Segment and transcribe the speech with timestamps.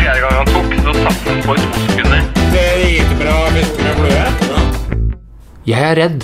[0.00, 2.20] Fjerde gang han tok, så satt han på i to sekunder.
[5.68, 6.22] Jeg er redd.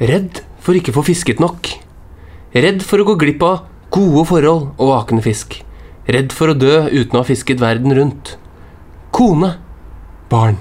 [0.00, 1.68] Redd for ikke å få fisket nok.
[2.56, 5.58] Redd for å gå glipp av gode forhold og akende fisk.
[6.08, 8.38] Redd for å dø uten å ha fisket verden rundt.
[9.12, 9.52] Kone.
[10.32, 10.56] Barn.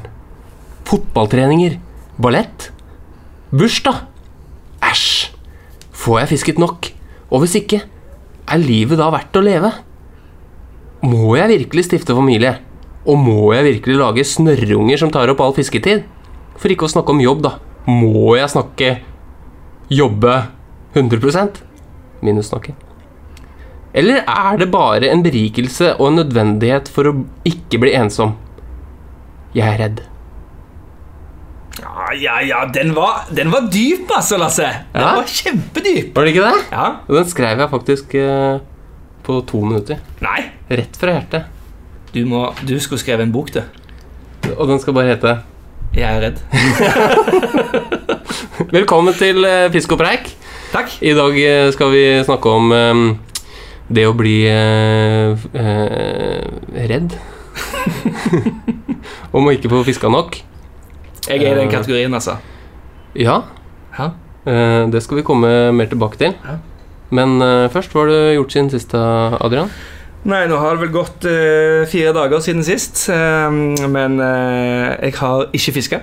[0.90, 1.80] Fotballtreninger.
[2.20, 2.74] Ballett.
[3.56, 4.04] Bursdag.
[4.84, 5.32] Æsj.
[5.96, 6.92] Får jeg fisket nok?
[7.32, 7.86] Og hvis ikke,
[8.52, 9.72] er livet da verdt å leve?
[11.04, 12.56] Må jeg virkelig stifte familie?
[13.04, 16.06] Og må jeg virkelig lage snørrunger som tar opp all fisketid?
[16.56, 17.58] For ikke å snakke om jobb, da.
[17.90, 18.92] Må jeg snakke
[19.92, 20.38] jobbe
[20.96, 21.60] 100%
[22.24, 22.76] minus snakke?
[23.94, 28.38] Eller er det bare en berikelse og en nødvendighet for å ikke bli ensom?
[29.54, 30.00] Jeg er redd.
[31.84, 34.70] Ja, ja, ja, den var, den var dyp, altså, Lasse.
[34.94, 35.16] Den Ja.
[35.20, 36.14] var kjempedyp.
[36.16, 36.64] Var det ikke det?
[36.72, 36.88] Ja.
[37.10, 38.60] Den skrev jeg faktisk eh,
[39.24, 39.98] på to minutter.
[40.24, 41.44] Nei, Rett fra hjertet.
[42.14, 43.62] du, må, du skulle skrevet en bok, du.
[44.58, 45.38] Og den skal bare hete
[45.96, 46.40] Jeg er redd.
[48.74, 50.30] Velkommen til eh, Fisk og preik.
[50.74, 50.90] Takk.
[51.06, 53.02] I dag eh, skal vi snakke om eh,
[53.94, 56.42] det å bli eh, eh,
[56.90, 57.14] redd.
[59.36, 60.36] om å ikke få fiska nok.
[61.30, 62.34] Jeg er i den kategorien, altså.
[63.16, 63.42] Ja,
[63.98, 64.10] Ja.
[64.50, 66.34] eh, det skal vi komme mer tilbake til.
[66.44, 66.58] Ja.
[67.12, 69.70] Men uh, først, hva har du gjort siden sist, Adrian?
[70.24, 73.10] Nei, nå har det vel gått uh, fire dager siden sist.
[73.12, 73.52] Uh,
[73.92, 76.00] men eh, jeg har ikke fiska.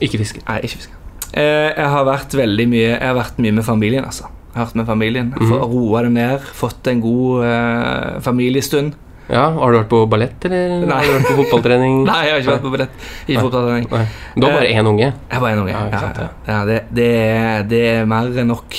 [0.00, 0.46] Ikke fisket.
[0.48, 0.96] Nei, ikke fiska.
[1.34, 4.30] Eh, jeg har vært veldig mye Jeg har vært mye med familien, altså.
[4.54, 5.32] Jeg har vært med familien.
[5.36, 5.62] mm -hmm.
[5.72, 6.40] Roa det ned.
[6.40, 8.94] Fått en god familiestund.
[9.28, 10.96] Ja, Har du vært på ballett, eller Nei.
[10.96, 12.04] har du vært på fotballtrening?
[12.10, 12.90] Nei, jeg har ikke vært på ballett.
[13.28, 13.86] I fotballtrening.
[13.90, 14.06] Nei.
[14.36, 15.12] Du har bare én unge.
[15.30, 15.70] Jeg har bare en unge.
[15.70, 18.74] Ja, Ja, ja, det, det, er, det er mer enn nok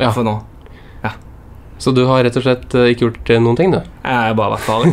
[0.00, 0.10] Ja.
[0.10, 0.42] for nå.
[1.78, 3.78] Så du har rett og slett eh, ikke gjort eh, noen ting, du?
[3.78, 4.90] Jeg har bare vært faren.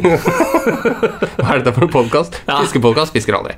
[1.40, 2.38] Hva er dette for en podkast?
[2.46, 2.60] Ja.
[2.62, 3.58] Fiskepodkast fisker aldri.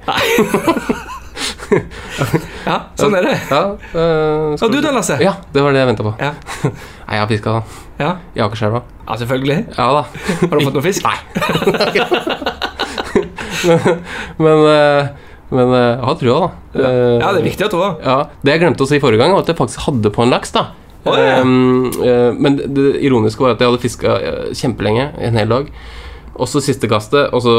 [2.64, 3.36] Ja, sånn er det.
[3.52, 5.18] Ja, øh, skal Og du da, Lasse?
[5.24, 6.14] Ja, det var det jeg venta på.
[6.24, 6.32] Ja.
[7.08, 7.58] Nei, jeg har fiska
[8.00, 8.12] ja.
[8.38, 8.84] i Akerselva.
[9.04, 9.60] ja, selvfølgelig.
[9.76, 10.04] Ja da.
[10.48, 11.04] Har du fått noe fisk?
[11.04, 11.18] Nei.
[14.40, 15.16] men eh,
[15.48, 16.50] men eh, jeg har trua, da.
[16.76, 16.90] Ja.
[16.92, 17.86] Ja, det er viktig å tro.
[18.04, 20.34] Ja, Det jeg glemte å si forrige gang, var at jeg faktisk hadde på en
[20.34, 20.52] laks.
[20.56, 20.70] da
[21.16, 24.18] Um, uh, Men det, det ironiske var at jeg hadde fiska
[24.58, 25.72] kjempelenge, en hel dag.
[26.38, 27.58] Og så siste kastet, og så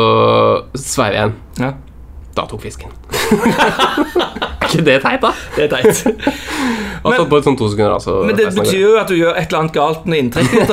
[0.79, 1.37] sveiv jeg igjen.
[1.59, 1.73] Ja,
[2.39, 2.93] Da tok fisken.
[4.69, 5.33] er ikke det teit, da?
[5.57, 6.05] det er teit.
[7.07, 8.17] Og så på et sånt to sekunder, altså.
[8.27, 10.73] Men det betyr jo at du gjør et eller annet galt med inntrekket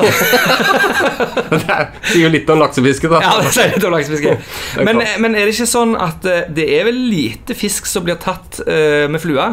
[1.52, 3.20] Det er- sier jo litt om laksefiske, da.
[3.22, 4.34] Ja, det sier litt om laksefiske.
[4.82, 8.18] Men, men er det ikke sånn at eh, det er vel lite fisk som blir
[8.20, 9.46] tatt uh, med flue?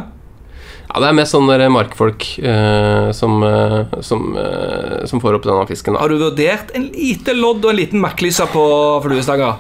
[0.94, 5.66] Ja, det er mest sånne markfolk uh, som, uh, som, uh, som får opp denne
[5.66, 5.96] fisken.
[5.96, 6.04] Da.
[6.04, 8.66] Har du vurdert en lite lodd og en liten makklyse på
[9.02, 9.58] fluestanger?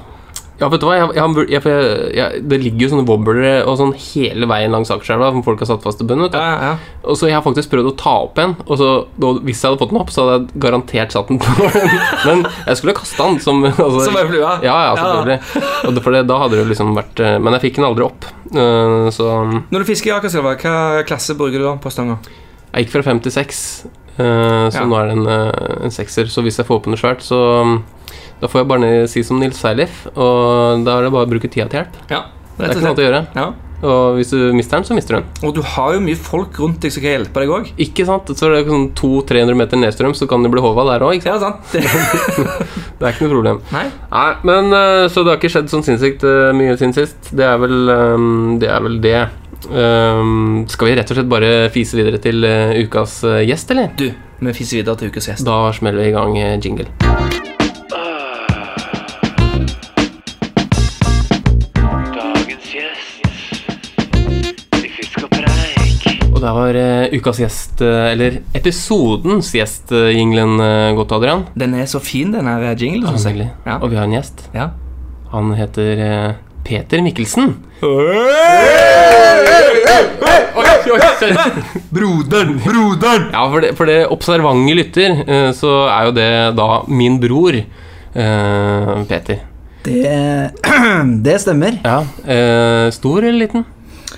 [0.64, 1.10] Ja, vet du hva, jeg,
[1.52, 1.62] jeg,
[2.16, 5.68] jeg, Det ligger jo sånne wobblere og sånn hele veien langs aksjeelva som folk har
[5.74, 6.30] satt fast i bunnen.
[6.30, 6.40] vet du.
[6.40, 7.00] Ja, ja.
[7.04, 9.74] Og så jeg har faktisk prøvd å ta opp en, og så, da, hvis jeg
[9.74, 11.68] hadde fått den opp, så hadde jeg garantert satt den på.
[12.30, 14.54] Men jeg skulle kaste den som altså, Som ei flue?
[14.64, 15.66] Ja, ja, selvfølgelig.
[15.90, 18.08] Og det, for det, da hadde det liksom vært eh, Men jeg fikk den aldri
[18.08, 18.30] opp.
[18.54, 19.28] Eh, Så
[19.68, 22.22] Når du fisker i Akerselva, hva klasse bruker du da på stanga?
[22.74, 23.58] jeg gikk fra fem til seks,
[24.18, 25.28] eh, så nå er det en,
[25.86, 26.26] en sekser.
[26.34, 27.38] Så hvis jeg får opp noe svært, så
[28.44, 31.48] da får jeg bare si som Nils Seilif, og da er det bare å bruke
[31.48, 32.02] tida til hjelp.
[32.12, 32.26] Ja,
[32.58, 33.22] Det er ikke noe å gjøre.
[33.40, 33.46] Ja.
[33.84, 35.48] Og hvis du mister den, så mister du den.
[35.48, 37.70] Og du har jo mye folk rundt deg som kan hjelpe deg òg.
[37.84, 38.32] Ikke sant?
[38.32, 41.24] Så er det sånn 200-300 meter nedstrøm, så kan du bli håva der òg.
[41.28, 41.64] Ja, sant?
[43.00, 43.62] Det, er ikke noe problem.
[43.74, 43.86] nei?
[44.14, 47.34] Nei, men eh, Så det har ikke skjedd sånn sinnssykt eh, mye siden sist.
[47.36, 48.28] Det er vel eh,
[48.64, 48.70] det.
[48.72, 49.18] Er vel det.
[49.64, 52.44] Um, skal vi rett og slett bare fise videre til
[52.84, 53.92] ukas gjest, eller?
[54.00, 54.10] Du,
[54.44, 55.48] vi fiser videre til ukas gjest.
[55.48, 56.92] Da smeller vi i gang jingle.
[66.54, 66.60] Preik.
[66.60, 71.46] har eh, ukas gjest, uh, eller episodens gjest, uh, jinglen uh, gått, Adrian.
[71.56, 73.10] Den er så fin, den her jinglen.
[73.10, 73.52] Ja, jeg.
[73.66, 73.80] Ja.
[73.82, 74.48] Og vi har en gjest.
[74.54, 74.72] Ja.
[75.34, 76.34] Han heter eh,
[76.64, 77.56] Peter Mikkelsen.
[81.90, 83.26] Broderen, broderen!
[83.34, 86.30] Ja, for det, for det observante lytter, eh, så er jo det
[86.60, 89.42] da min bror, eh, Peter.
[89.84, 90.52] Det,
[91.26, 91.82] det stemmer.
[91.82, 92.04] Ja.
[92.30, 93.66] Eh, stor eller liten?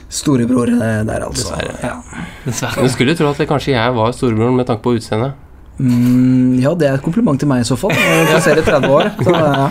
[0.09, 1.55] Storebror eh, der, altså.
[1.81, 1.97] Ja.
[2.45, 2.83] Dessverre.
[2.85, 5.33] Du skulle tro at det kanskje jeg var storebroren med tanke på utseendet.
[5.75, 7.91] Mm, ja, det er et kompliment til meg i så fall.
[7.91, 9.09] Jeg passerer 30 år.
[9.19, 9.65] Så, ja.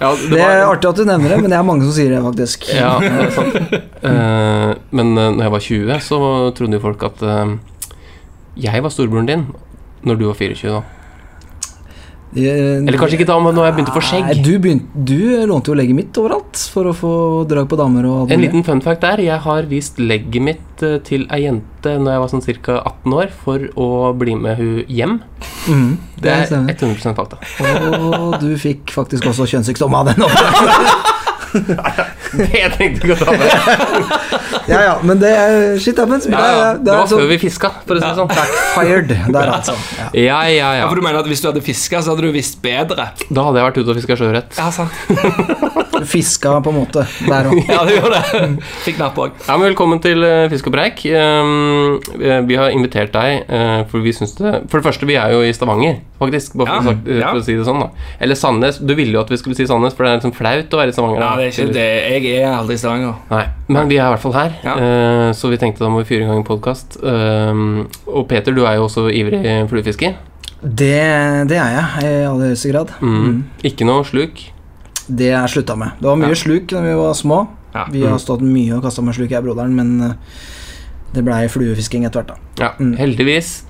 [0.00, 2.20] Ja, Det er artig at du nevner det, men det er mange som sier det,
[2.26, 2.68] faktisk.
[2.76, 3.74] Ja, det er sant.
[4.04, 6.20] uh, men uh, når jeg var 20, så
[6.58, 7.56] trodde jo folk at uh,
[8.60, 9.46] jeg var storebroren din
[10.04, 10.74] når du var 24.
[10.76, 10.99] da
[12.36, 14.28] Eller kanskje ikke da, nå når jeg begynte å få skjegg.
[14.28, 17.12] Nei, du, begynte, du lånte jo legget mitt overalt for å få
[17.50, 19.22] drag på damer En liten fun fact der.
[19.24, 22.78] Jeg har vist legget mitt eh, til ei jente når jeg var sånn ca.
[22.86, 23.88] 18 år, for å
[24.20, 25.18] bli med hun hjem.
[25.66, 25.90] Mm,
[26.22, 27.40] Det er 100% fakta.
[27.98, 30.22] Og du fikk faktisk også kjønnssykdom av den.
[32.60, 33.48] Jeg tenkte ikke å ta det.
[34.70, 36.26] ja, ja, men det er shit happens.
[36.30, 36.68] Ja, ja.
[36.78, 37.18] Det Det er var så...
[37.20, 38.30] før vi fiska, for å si det sånn.
[38.30, 39.74] backfired der, altså.
[39.98, 40.08] Ja.
[40.14, 40.88] Ja, ja, Ja, ja.
[40.90, 43.10] for du mener at Hvis du hadde fiska, så hadde du visst bedre?
[43.30, 44.58] Da hadde jeg vært ute og fiska sjøørret.
[44.58, 44.90] Ja, sant.
[46.10, 47.58] Fiska på en måte der òg.
[47.70, 48.46] Ja, du gjorde det.
[48.86, 49.34] Fikk napp òg.
[49.46, 51.02] Ja, men Velkommen til uh, Fisk og preik.
[51.06, 55.14] Um, eh, vi har invitert deg, eh, for vi syns det For det første, vi
[55.20, 56.56] er jo i Stavanger, faktisk.
[56.58, 57.28] Bare for, sagt, eh, ja.
[57.34, 57.90] for å si det sånn, da.
[58.24, 58.80] Eller Sandnes.
[58.80, 60.94] Du ville jo at vi skulle si Sandnes, for det er sånn flaut å være
[60.94, 61.22] i Stavanger.
[61.22, 61.86] Ja, det er ikke det.
[62.14, 63.14] Jeg er aldri i Stavanger.
[63.30, 64.74] Nei, Men vi er i hvert fall her, Ja.
[64.76, 66.96] uh, så vi tenkte da må vi fyre i gang en podkast.
[67.02, 69.40] og Peter, du er jo også ivrig
[69.70, 70.14] fluefisker.
[70.62, 72.90] Det, det er jeg i aller høyeste grad.
[73.00, 73.44] Mm.
[73.64, 74.42] Ikke noe sluk.
[75.08, 75.90] Det er slutta med.
[75.98, 76.34] Det var mye Ja.
[76.34, 77.48] sluk da vi var små.
[77.74, 77.86] Ja.
[77.90, 80.12] Vi har stått mye og kasta med sluk, jeg og broderen, men eh,
[81.14, 82.64] det blei fluefisking etter hvert, da.
[82.64, 82.96] Ja, Mm.
[82.98, 83.62] heldigvis.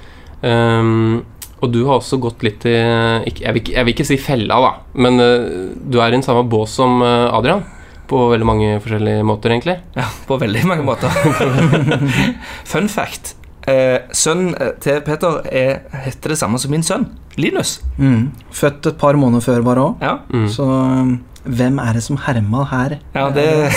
[0.43, 1.25] Um,
[1.63, 4.57] og du har også gått litt i jeg, vil, ikke- jeg vil ikke si fella,
[4.61, 7.63] da, men uh, du er i den samme bås som eh, Adrian.
[8.11, 9.77] På veldig mange forskjellige måter, egentlig.
[9.95, 11.13] Ja, på veldig mange måter.
[12.73, 13.37] Fun fact.
[13.71, 17.05] Eh, sønnen eh, til Peter er, heter det samme som min sønn.
[17.39, 17.77] Linus.
[18.01, 18.31] Mm.
[18.57, 20.49] Født et par måneder før bare òg, Ja, Mm.
[20.51, 21.19] så eh,
[21.57, 22.99] hvem er det som herma her?
[23.15, 23.47] ja det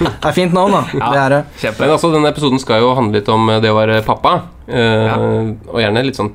[0.00, 0.80] Det er fint navn, da.
[0.96, 1.10] Ja.
[1.12, 1.42] Det er det.
[1.60, 1.80] Kjempe.
[1.84, 4.38] Men altså, denne episoden skal jo handle litt om eh, det å være pappa.
[4.66, 5.16] eh, Ja.
[5.70, 6.32] Og gjerne litt sånn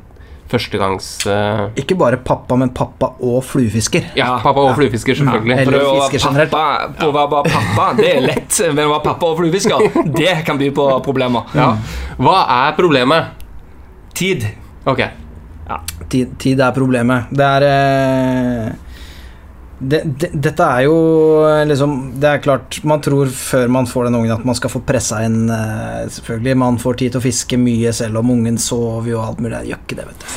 [0.51, 1.07] førstegangs...
[1.25, 1.69] Uh...
[1.79, 4.11] Ikke bare pappa, men pappa og fluefisker.
[4.19, 5.57] ja, pappa og fluefisker, selvfølgelig.
[5.63, 6.53] Eller For å være fisker generelt.
[6.53, 8.61] pappa, å være bare pappa, det er lett.
[8.75, 9.87] Men å være pappa og fluefisker,
[10.19, 11.57] det kan by på problemer.
[11.57, 11.71] Ja.
[12.21, 13.47] Hva er problemet?
[14.17, 14.45] Tid.
[14.85, 15.03] Ok.
[16.11, 17.29] Tid, tid er problemet.
[17.31, 18.71] Det er eh,
[19.81, 20.95] det, det, Dette er jo
[21.47, 24.69] eh, liksom Det er klart, man tror før man får den ungen at man skal
[24.69, 28.59] få pressa inn eh, Selvfølgelig, man får tid til å fiske mye selv om ungen
[28.61, 29.55] sover jo og alt mulig.
[29.57, 30.27] Det gjør ikke det, vet du.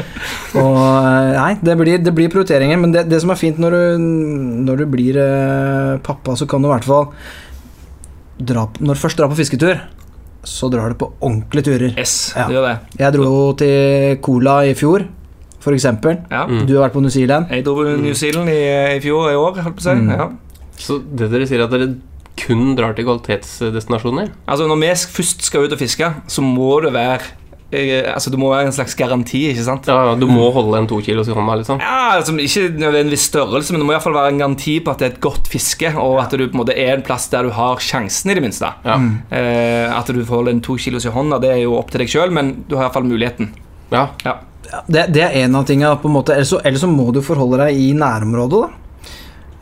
[0.62, 3.74] og eh, Nei, det blir, det blir prioriteringer, men det, det som er fint når
[3.76, 4.06] du,
[4.68, 7.10] når du blir eh, pappa, så kan du i hvert fall
[8.42, 9.82] dra, Når du først drar på fisketur,
[10.46, 11.90] så drar du på ordentlige turer.
[11.98, 12.46] Yes, Ja.
[12.48, 12.76] det gjør det.
[12.98, 15.04] Jeg dro til Cola i fjor,
[15.62, 16.18] for eksempel.
[16.32, 16.46] Ja.
[16.46, 17.50] Du har vært på New Zealand.
[17.54, 18.62] Jeg dro på New Zealand i,
[18.96, 19.98] i fjor i år, holdt på å si.
[20.00, 20.16] Mm.
[20.16, 20.30] Ja.
[20.82, 21.92] Så det dere sier, at dere
[22.40, 24.32] kun drar til kvalitetsdestinasjoner?
[24.48, 27.20] Altså, når vi først skal ut og fiske, så må det være
[27.70, 29.88] eh, Altså, det må være en slags garanti, ikke sant?
[29.90, 31.82] Ja, ja, du må holde en to kilos i hånda, liksom?
[31.84, 34.94] Ja, altså, Ikke viss størrelse, men det må i hvert fall være en garanti på
[34.94, 37.28] at det er et godt fiske, og at du på en måte er en plass
[37.32, 38.72] der du har sjansen, i det minste.
[38.88, 38.96] Ja.
[39.30, 42.02] Eh, at du får holde en to kilos i hånda, det er jo opp til
[42.04, 43.52] deg sjøl, men du har i hvert fall muligheten.
[43.92, 44.08] ja.
[44.24, 44.40] Ja.
[44.88, 46.36] Det, det er en av tingene, på en måte.
[46.36, 48.78] Ellers så, ellers så må du forholde deg i nærområdet, da.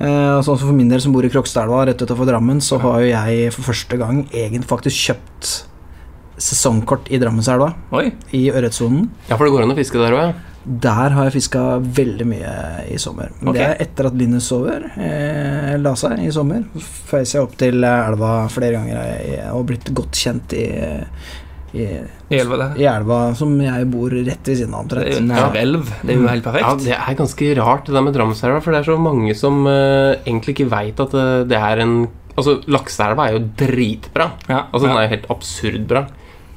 [0.01, 3.03] Eh, sånn som For min del som bor i Krokstadelva, rett utenfor Drammen, så har
[3.03, 5.51] jo jeg for første gang egentlig faktisk kjøpt
[6.41, 7.75] sesongkort i Drammenselva,
[8.33, 9.11] i ørretsonen.
[9.29, 10.47] ja, for det går an å fiske der òg.
[10.61, 12.55] Der har jeg fiska veldig mye
[12.93, 13.31] i sommer.
[13.41, 16.65] Men det er etter at Linus sover, eh, la seg i sommer.
[16.81, 20.67] Feis jeg opp til elva flere ganger jeg, og blitt godt kjent i,
[21.73, 21.87] i,
[22.31, 22.79] I elva der.
[22.81, 25.91] i elva som jeg bor rett ved siden av, Det er jo nærelv.
[26.03, 26.67] Det er jo helt perfekt.
[26.67, 26.77] Ja.
[26.85, 30.17] Det er ganske rart det der med Drammenselva, for det er så mange som uh,
[30.25, 32.01] egentlig ikke veit at det, det er en
[32.41, 34.31] Altså, Lakseelva er jo dritbra.
[34.49, 36.05] Ja, Altså, Den er jo helt absurd bra.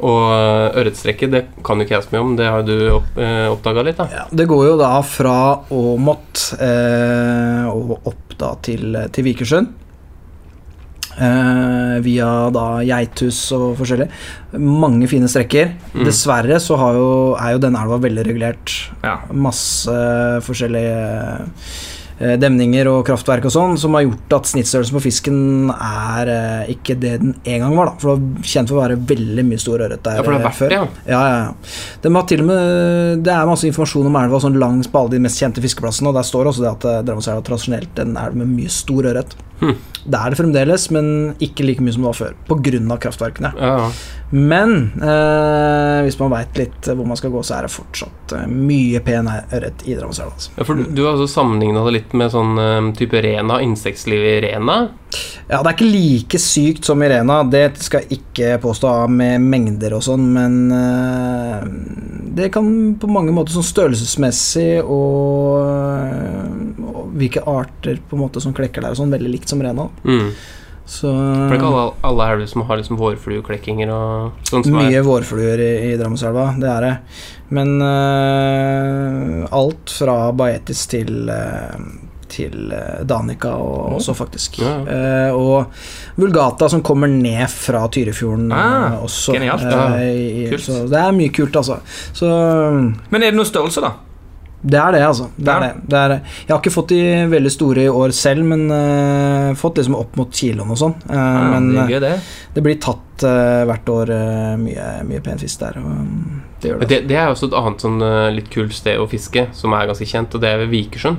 [0.03, 3.17] Og uh, ørretstrekket, det kan jo ikke jeg så mye om, det har du opp,
[3.19, 4.07] eh, oppdaga litt, da.
[4.11, 5.35] Ja, det går jo da fra
[5.73, 9.71] Åmot eh, og opp da til, til Vikersund.
[11.13, 14.09] Eh, via da Geithus og forskjellig.
[14.57, 15.73] Mange fine strekker.
[15.93, 16.05] Mm.
[16.07, 18.77] Dessverre så har jo, er jo denne elva veldig regulert.
[19.03, 19.19] Ja.
[19.29, 19.93] Masse
[20.47, 20.95] forskjellige
[22.17, 25.37] eh, demninger og kraftverk og sånn, som har gjort at snittstørrelsen på fisken
[25.75, 27.93] er eh, ikke det den en gang var.
[27.93, 30.33] da For det var kjent for å være veldig mye stor ørret der Ja, for
[30.33, 30.77] det vært før.
[30.79, 30.83] ja.
[31.05, 31.79] Ja, ja, ja.
[32.01, 35.13] De har til og med, det er masse informasjon om elva sånn langs på alle
[35.13, 38.55] de mest kjente fiskeplassene, og der står også det at Drammenselva er en elv med
[38.57, 39.37] mye stor ørret.
[40.03, 41.05] Det er det fremdeles, men
[41.43, 42.35] ikke like mye som det var før.
[42.49, 42.97] Pga.
[43.05, 43.53] kraftverkene.
[43.55, 43.89] Ja, ja.
[44.33, 48.47] Men eh, hvis man veit litt hvor man skal gå, så er det fortsatt eh,
[48.49, 50.33] mye pen ørret i Drammenselva.
[50.33, 50.55] Altså.
[50.57, 54.25] Ja, for du, du har altså sammenligna det litt med sånn um, type Rena, insektliv
[54.25, 54.79] i Rena.
[55.45, 59.43] Ja, det er ikke like sykt som i Rena, det skal jeg ikke påstå med
[59.45, 61.67] mengder og sånn, men eh,
[62.33, 62.65] det kan
[62.97, 65.61] på mange måter sånn størrelsesmessig og,
[66.81, 69.87] og hvilke arter på en måte som klekker der og sånn, veldig likt som Rena.
[70.03, 70.27] Mm.
[70.93, 74.75] Så For det er ikke alle, alle her som har liksom vårflueklekkinger og sånn som
[74.81, 76.95] er Mye vårfluer i, i Drammenselva, det er det.
[77.55, 81.77] Men uh, alt fra Baetis til uh,
[82.33, 84.55] til eh, Danica og, også, faktisk.
[84.63, 85.67] Ja, Eh, og
[86.17, 89.35] Vulgata, som kommer ned fra Tyrifjorden Ah, også.
[89.35, 89.61] genialt.
[89.61, 91.77] Ja, i- så det er mye kult, altså.
[92.11, 92.25] Så
[93.11, 93.91] Men er det noen størrelse, da?
[94.63, 95.25] Det er det, altså.
[95.35, 95.55] Det Ja.
[95.57, 95.87] er det.
[95.91, 96.09] Det er,
[96.47, 100.15] jeg har ikke fått de veldig store i år selv, men uh, fått liksom opp
[100.15, 100.95] mot kiloen og sånn.
[101.09, 102.13] Uh, Ja, men det eh, er gøy, det.
[102.55, 105.77] det blir tatt uh, hvert år eh, mye, mye pen fisk der.
[105.83, 106.87] Og, mm, det det.
[106.89, 109.87] det, det er også et annet sånn eh, litt kult sted å fiske, som er
[109.91, 111.17] ganske kjent, og det er ved Vikersund.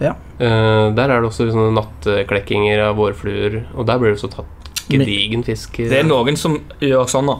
[0.00, 0.14] Ja.
[0.38, 4.70] Eh, der er det også sånne natteklekkinger av vårfluer, og der blir det også tatt
[4.90, 5.76] gedigen fisk.
[5.76, 7.38] Det er noen som gjør sånn, da.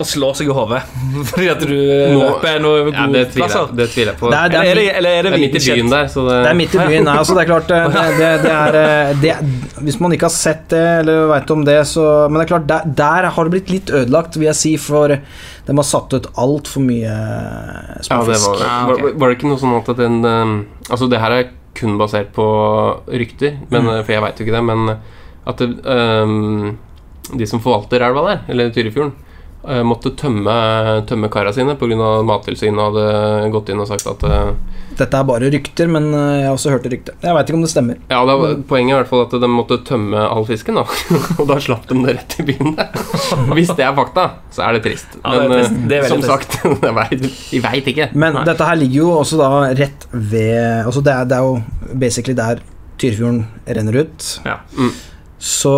[0.00, 0.78] Og slår seg i hodet
[1.30, 3.74] fordi at du Nå- løper noen ja, gode det, tviler plasser.
[3.76, 4.30] det tviler jeg på.
[4.32, 6.24] Det er- Eller er det, eller er det, Det er midt i byen der, så
[6.28, 7.04] det, Det er midt i byen.
[7.10, 9.34] Nei, altså det er klart det, det, det, det er eh, det,
[9.84, 12.66] Hvis man ikke har sett det eller veit om det, så Men det er klart,
[12.72, 16.26] der, der har det blitt litt ødelagt, vil jeg si, for de har satt ut
[16.40, 17.14] altfor mye
[18.08, 19.02] Ja, det var, ok.
[19.04, 20.54] var, var det ikke noe sånn at den um,
[20.88, 22.44] Altså, det her er kun basert på
[23.06, 24.00] rykter, men, Mm.
[24.04, 24.88] for jeg veit jo ikke det, men
[25.46, 26.78] at det, um,
[27.38, 29.12] de som forvalter elva der, eller Tyrifjorden,
[29.84, 30.52] måtte tømme,
[31.06, 32.10] tømme kara sine pga.
[32.24, 34.52] Mattilsynet hadde gått inn og sagt at uh,
[34.96, 37.14] Dette er bare rykter, men eh, jeg har også hørt det ryktet.
[37.24, 37.98] Jeg veit ikke om det stemmer.
[38.10, 40.84] Ja, det var- poenget er i hvert fall at de måtte tømme all fisken, da.
[41.40, 42.74] og da slapp de det rett i byen
[43.56, 45.16] Hvis det er fakta, så er det trist.
[45.22, 45.76] Ja, det Men trist.
[45.76, 46.58] uh, Det som trist.
[46.58, 46.82] sagt,
[47.20, 48.10] De vi veit ikke.
[48.16, 48.44] Men Nei.
[48.50, 52.36] dette her ligger jo også da rett ved Altså det er, det er jo basically
[52.36, 52.60] der
[53.00, 54.26] Tyrfjorden renner ut.
[54.44, 54.58] Ja.
[54.76, 54.90] Mm.
[55.40, 55.72] Så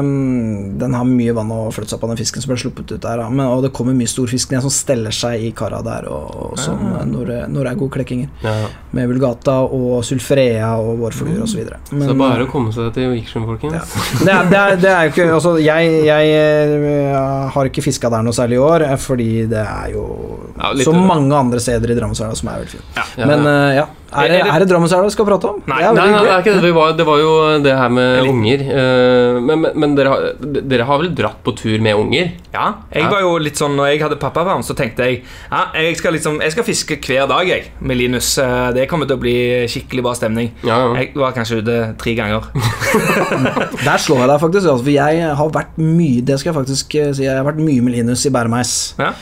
[0.00, 3.02] um, den har mye vann å flytte seg på, den fisken som ble sluppet ut
[3.04, 3.20] der.
[3.28, 6.54] Men, og det kommer mye storfisk ned som steller seg i kara der, og, og
[6.62, 8.30] sånn, når, når det er gode klekkinger.
[8.40, 8.54] Ja.
[8.96, 11.60] Med vulgata og sulfrea og vårfluer osv.
[11.68, 13.94] Så det er bare å komme seg til Vikersund, folkens.
[14.24, 18.08] det er, det, er, det er jo ikke Altså, jeg, jeg eh, har ikke fiska
[18.10, 20.08] der noe særlig i år, eh, fordi det er jo
[20.56, 22.96] Ja, så mange andre steder i Drammenselva som er veldig fint.
[22.96, 23.28] Ja.
[23.28, 25.62] Men eh, ja, er det, Er det- Drammenselva vi skal prate om?
[25.68, 26.62] Nei, det Nei, nei, det er ikke det.
[26.62, 28.60] Det var, det var jo det her med unger.
[28.64, 32.32] eh, Men, men, men dere, har, dere har vel dratt på tur med unger?
[32.54, 33.10] Ja, jeg Ja.
[33.10, 36.40] var jo litt sånn Når jeg hadde pappaperm, så tenkte jeg ja, jeg skal liksom
[36.40, 38.38] Jeg skal fiske hver dag, jeg, med Linus.
[38.38, 39.36] Eh, Det kommer til å bli
[39.68, 40.50] skikkelig bra stemning.
[40.64, 40.94] Ja, ja.
[41.02, 42.48] Jeg var kanskje ute tre ganger.
[43.84, 46.94] Der slår jeg deg faktisk, altså, for jeg har vært mye Det skal jeg faktisk
[46.98, 47.24] eh, si.
[47.24, 49.12] Jeg har vært mye med Linus i bæremeis Ja.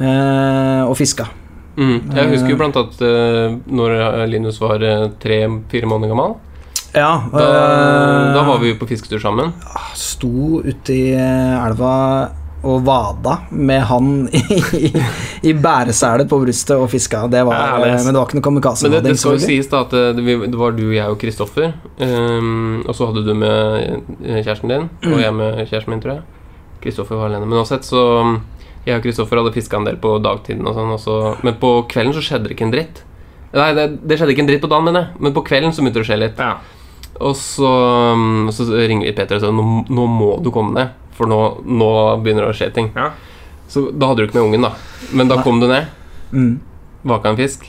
[0.00, 1.26] eh, og fiska.
[1.76, 2.10] Mm.
[2.14, 4.82] Jeg husker jo blant annet uh, når Linus var
[5.22, 6.36] tre-fire måneder gammel.
[6.94, 9.50] Ja, Da, eh, da var vi jo på fisketur sammen.
[9.98, 11.94] Sto ute i eh, elva
[12.64, 14.40] og vada med han i,
[14.78, 14.90] i,
[15.50, 17.26] i bæresele på brystet og fiska.
[17.28, 18.86] Det var, Ja, det, men det var ikke noe kamikaze.
[18.86, 21.74] Men det, det skal jo sies da at eh, det, var du, jeg og Kristoffer.
[21.98, 23.90] Um, og så hadde du med
[24.22, 26.24] eh, kjæresten din, og jeg med kjæresten min, tror jeg.
[26.86, 27.50] Kristoffer var alene.
[27.50, 28.00] Men uansett, så
[28.84, 31.18] Jeg og Kristoffer hadde fiska en del på dagtiden, og sånn, også.
[31.46, 33.02] men på kvelden så skjedde det ikke en dritt.
[33.54, 35.84] Nei, det, det skjedde ikke en dritt på dagen, mener jeg, men på kvelden så
[35.84, 36.42] begynte det å skje litt.
[36.42, 36.56] Ja.
[37.24, 37.70] Og så,
[38.12, 41.40] um, så ringer vi Peter og sier nå, nå må du komme ned, for nå,
[41.64, 41.90] nå
[42.24, 42.90] begynner det å skje ting.
[42.98, 43.12] Ja.
[43.70, 44.74] Så da hadde du ikke med ungen, da.
[45.14, 45.92] Men da kom du ned,
[46.34, 46.56] Mm,
[47.06, 47.68] vaka en fisk,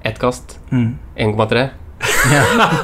[0.00, 0.94] ett kast, mm.
[1.20, 1.66] 1,3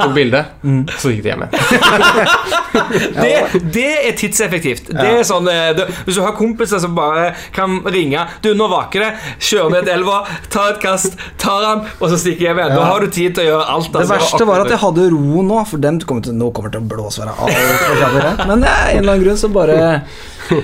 [0.02, 0.52] på bildet,
[0.98, 1.52] så gikk det hjem igjen.
[2.92, 4.86] Det, det er tidseffektivt.
[4.96, 8.64] Det er sånn, eh, det, Hvis du har kompiser som bare kan ringe Du, nå
[8.72, 9.10] vaker det.
[9.44, 12.62] Kjør ned elva, ta et kast, tar han, og så stikker jeg hjem.
[12.72, 12.86] Da Ja.
[12.88, 13.90] har du tid til å gjøre alt.
[13.92, 14.14] Det altså.
[14.14, 16.86] verste var at jeg hadde ro nå, for dem kommer til, nå kommer det til
[16.86, 18.46] å blåse kjapt.
[18.48, 19.78] Men ja, en eller annen grunn så bare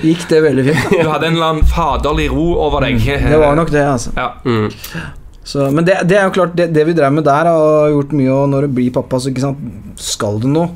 [0.01, 0.91] gikk det veldig fint.
[0.97, 2.99] Du hadde en eller annen faderlig ro over deg.
[2.99, 3.29] Mm.
[3.31, 4.15] Det var nok det, altså.
[4.17, 4.33] Ja.
[4.45, 4.69] Mm.
[5.49, 8.11] Så, men det, det er jo klart, det, det vi drev med der, har gjort
[8.13, 9.63] mye, og når du blir pappa, så ikke sant,
[9.97, 10.69] skal du noe,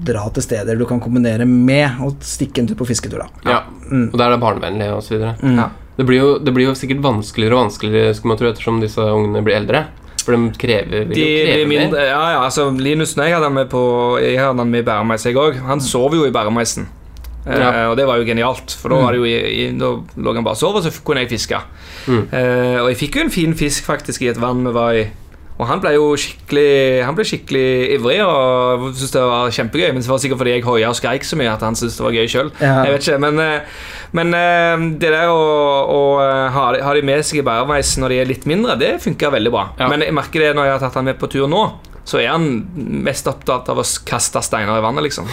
[0.00, 3.28] dra til steder du kan kombinere med å stikke en tur på fisketur, da.
[3.46, 3.60] Ja.
[3.90, 4.08] Mm.
[4.08, 5.22] Og der er det barnevennlig osv.
[5.44, 5.58] Mm.
[5.60, 5.68] Ja.
[6.00, 9.06] Det blir, jo, det blir jo sikkert vanskeligere og vanskeligere skulle man tro, ettersom disse
[9.12, 9.84] ungene blir eldre.
[10.20, 11.84] For de krever, vil De, jo de kreve mer.
[11.84, 13.82] mindre, ja, ja, altså Linus når jeg hadde han med på
[14.20, 15.60] Jeg hadde han med i bæremeis, jeg òg.
[15.68, 16.88] Han sover jo i bæremeisen.
[17.46, 20.44] Eh, Uh, og det var jo genialt, for da, jo i, i, da lå han
[20.44, 21.56] bare og sov, og så kunne jeg fiske.
[22.06, 22.26] Mm.
[22.28, 25.08] Uh, og jeg fikk jo en fin fisk faktisk i et vann vi var i
[25.60, 29.90] Og han ble jo skikkelig Han ble skikkelig ivrig og syntes det var kjempegøy.
[29.92, 32.06] Men det var sikkert fordi jeg hoia og skreik så mye at han syntes det
[32.06, 32.48] var gøy sjøl.
[32.62, 32.78] Ja.
[32.86, 33.82] Jeg vet ikke, men, eh,
[34.16, 34.32] men
[35.02, 35.42] det der å,
[35.84, 36.00] å
[36.54, 39.52] ha, ha de med seg i bæreveis når de er litt mindre, det funker veldig
[39.52, 39.66] bra.
[39.76, 39.90] Ja.
[39.92, 41.66] Men jeg merker det når jeg har tatt han med på tur nå.
[42.08, 42.46] Så er han
[43.04, 45.28] mest opptatt av å kaste steiner i vannet, liksom.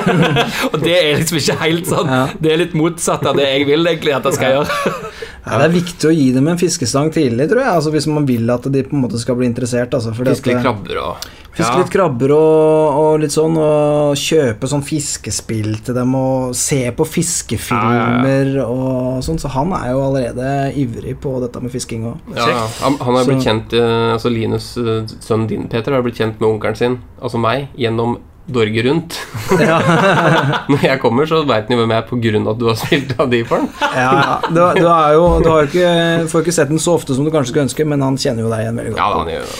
[0.72, 2.10] og det er liksom ikke helt sånn.
[2.12, 2.24] Ja.
[2.38, 5.00] Det er litt motsatt av det jeg vil egentlig at jeg skal gjøre.
[5.44, 7.72] Ja, det er viktig å gi dem en fiskestang tidlig, tror jeg.
[7.72, 9.96] Altså, hvis man vil at de på en måte skal bli interessert.
[9.96, 11.78] Altså, fordi Fiske krabber og Fiske Ja.
[11.78, 17.06] litt krabber og, og litt sånn, og kjøpe sånn fiskespill til dem, og se på
[17.06, 19.38] fiskefilmer og sånn.
[19.38, 22.16] Så han er jo allerede ivrig på dette med fisking òg.
[22.36, 22.66] ja, ja.
[22.82, 26.16] Han, han har blitt Så- kjent eh, Altså Linus, eh, sønnen din, Peter, har blitt
[26.18, 29.14] kjent med onkelen sin, altså meg, gjennom Dorge Rundt.
[29.56, 29.78] Ja,
[30.70, 32.76] Når jeg kommer, så veit han jo hvem jeg er på grunn at du har
[32.76, 33.70] spilt av de for ham.
[33.96, 35.92] ja du, du, er jo, du har jo ikke,
[36.28, 38.50] får ikke sett den så ofte som du kanskje skulle ønske, men han kjenner jo
[38.52, 39.16] deg igjen veldig Ja, godt.
[39.22, 39.56] han gjør det.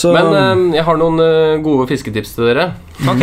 [0.00, 2.70] Så, Men eh, jeg har noen uh, gode fisketips til dere.
[3.10, 3.22] Ok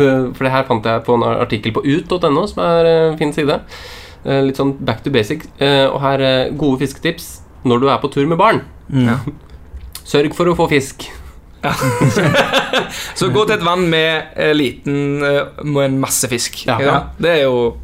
[0.00, 3.32] Eh, For det her fant jeg på en artikkel på ut.no, som er en fin
[3.36, 3.58] side.
[4.24, 5.44] Uh, Litt sånn back to basic.
[5.60, 7.38] Eh, Og her er gode fisketips
[7.68, 8.62] når du er på tur med barn.
[8.92, 9.08] mm.
[10.10, 11.04] Sørg for å få fisk.
[13.18, 16.62] Så gå til et vann med eh, liten eh, Med en masse fisk.
[16.66, 16.78] Ja.
[16.80, 17.76] Ja, Det er jo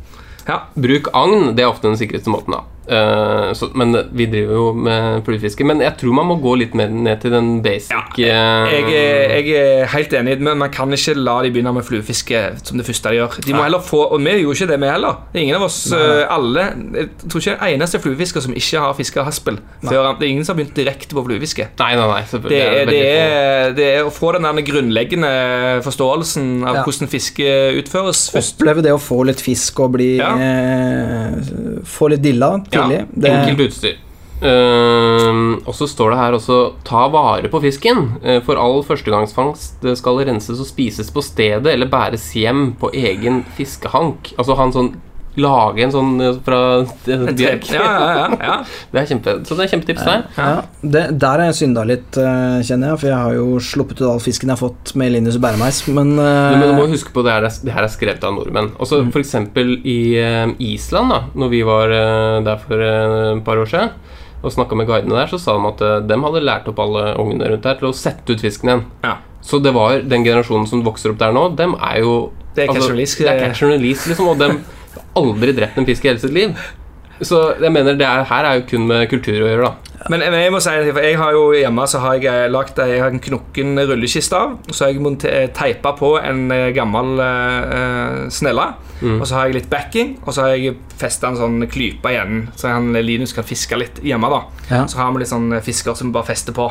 [0.46, 0.62] Ja.
[0.74, 1.54] Bruk agn.
[1.56, 2.56] Det er ofte den sikreste måten.
[2.56, 5.64] da Eh, så, Men vi driver jo med fluefiske.
[5.66, 7.90] Men jeg tror man må gå litt mer ned til den basic
[8.20, 11.84] Jeg eh, er, jeg er helt enig, men man kan ikke la de begynne med
[11.86, 13.38] fluefiske som det første de gjør.
[13.46, 15.18] De må heller få, Og vi gjorde ikke det, vi heller.
[15.32, 18.78] Det er ingen av oss, eh, alle Jeg tror ikke en eneste fluefisker som ikke
[18.86, 19.58] har fiska haspel.
[19.82, 21.68] Før, det er ingen som har begynt direkte på fluefiske.
[21.80, 22.22] Nei, nei, nei.
[22.32, 25.32] Det det, er, det, er, det er å få den der grunnleggende
[25.84, 26.82] forståelsen av Ja.
[26.86, 27.46] hvordan fiske
[27.80, 28.56] utføres først.
[28.60, 30.32] oppleve det å få litt fisk og bli Ja.
[30.36, 31.36] eh,
[31.86, 33.00] Få litt dilla tidlig.
[33.04, 34.02] Ja, det, enkelt utstyr.
[34.36, 38.20] Uh, og så står det her også 'ta vare på fisken'.
[38.20, 43.44] Uh, for all førstegangsfangst skal renses og spises på stedet eller bæres hjem på egen
[43.56, 44.34] fiskehank.
[44.36, 44.92] Altså ha en sånn
[45.36, 46.58] Lage en sånn eh, fra
[47.04, 47.66] bjørk.
[47.74, 48.54] Ja, ja, ja, ja.
[48.92, 50.22] Det er kjempe, så det er kjempetips der.
[50.38, 54.00] ja, det, der har jeg synda litt, eh, kjenner jeg, for jeg har jo sluppet
[54.00, 56.86] ut all fisken jeg har fått med Linus Bæremeis, men, Du, eh, men du må
[56.88, 58.72] huske på det her, det her er skrevet av nordmenn.
[58.80, 59.10] Også Mm.
[59.12, 59.98] for eksempel i
[60.72, 61.88] Island, da Når vi var
[62.46, 63.90] der for et par år siden
[64.42, 67.48] og snakka med guidene der, så sa de at de hadde lært opp alle ungene
[67.50, 68.84] rundt der til å sette ut fisken igjen.
[69.04, 69.16] Ja.
[69.42, 72.72] Så det var den generasjonen som vokser opp der nå, dem er jo Det er
[72.72, 74.60] catch and release, Det det- catch and release, liksom, og dem
[75.16, 76.56] aldri drept en fisk i hele sitt liv.
[77.24, 79.86] Så jeg mener, det er, her er jo kun med kultur å gjøre, da.
[80.12, 82.78] Men, men jeg må si for jeg har jo hjemme så har jeg eh, lagt
[82.78, 84.58] jeg har en knokken rullekiste av.
[84.68, 88.68] Så har jeg eh, teipa på en eh, gammel eh, snelle.
[89.00, 89.18] Mm.
[89.18, 92.46] Og så har jeg litt backing, og så har jeg festa en sånn klype igjen,
[92.56, 94.30] så han Linus kan fiske litt hjemme.
[94.32, 94.86] da Ja.
[94.88, 96.70] Så har vi litt sånn fisker som vi bare fester på.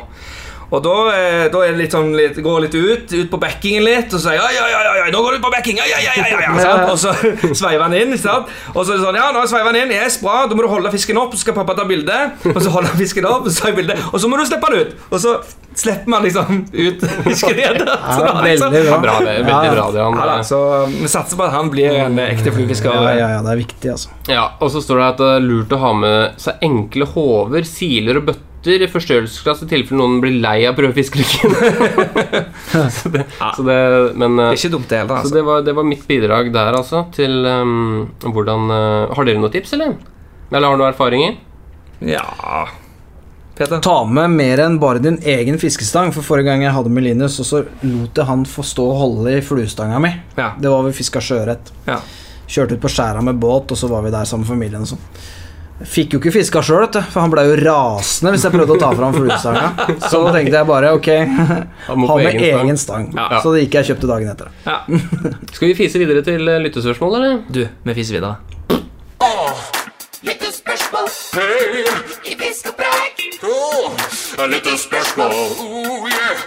[0.73, 3.85] Og da, eh, da er det litt sånn litt, går litt ut, ut på backingen
[3.85, 5.81] litt, og så sier jeg ja, ja, ja, ja, nå går du ut på backing,
[5.81, 6.89] ja, ja, ja, ja, ja, ja, sant?
[6.93, 7.13] Og så
[7.61, 8.49] sveiver han inn, sant?
[8.73, 10.71] Og så er det sånn, ja, nå sveiver han inn, yes, bra, da må du
[10.71, 12.17] holde fisken opp, så skal pappa ta bilde,
[12.49, 14.45] og så holder han fisken opp, og så tar jeg bilde, og så må du
[14.49, 15.35] slippe han ut, og så
[15.75, 17.81] slipper man liksom ut fisken igjen.
[17.83, 18.99] Så ja, da, liksom, veldig bra.
[19.05, 20.19] Bra, det veldig bra, det, han.
[20.21, 22.95] ja, da, så vi satser på at han blir en eh, ekte fluefisker.
[22.95, 24.15] Ja, ja, ja, det er viktig, altså.
[24.31, 27.67] Ja, og så står det at det er lurt å ha med seg enkle håver,
[27.67, 31.53] siler og bøtter i forstørrelsesglass i tilfelle noen blir lei av prøvefiskerykken.
[32.97, 33.77] så det, så det,
[34.17, 35.35] men Det eh, er ikke dumt det heller, Så altså.
[35.35, 39.53] det var, det var mitt bidrag der, altså, til um, hvordan uh, Har dere noen
[39.53, 39.93] tips, eller?
[40.51, 41.37] Eller har du noen erfaringer?
[42.05, 42.25] Ja,
[43.55, 43.79] Peter.
[43.79, 46.11] Ta med mer enn bare din egen fiskestang.
[46.11, 48.99] For Forrige gang jeg hadde med Linus, og så lot jeg han få stå og
[48.99, 50.11] holde i fluestanga mi.
[50.35, 50.51] Ja.
[50.59, 51.71] Det var vi fiska sjøørret.
[51.87, 52.01] Ja.
[52.51, 54.83] Kjørte ut på skjæra med båt, og så var vi der sammen med familien.
[54.83, 55.05] og sånn
[55.83, 58.91] Fikk jo ikke fiska sjøl, for han ble jo rasende hvis jeg prøvde å ta
[58.95, 59.65] fram fluestanga.
[60.09, 61.09] Så da tenkte jeg bare ok,
[61.89, 63.09] Han ha med egen egen stang.
[63.11, 63.41] Ja.
[63.43, 64.53] Så det gikk jeg kjøpte dagen etter.
[64.63, 64.77] Ja.
[65.51, 67.41] Skal vi fise videre til eh, lyttespørsmål, eller?
[67.51, 68.37] Du, vi fiser videre.
[70.25, 71.83] Lyttespørsmål Hei!
[72.23, 73.19] i fisk og preik.
[73.43, 73.91] Oh,
[76.07, 76.39] yeah.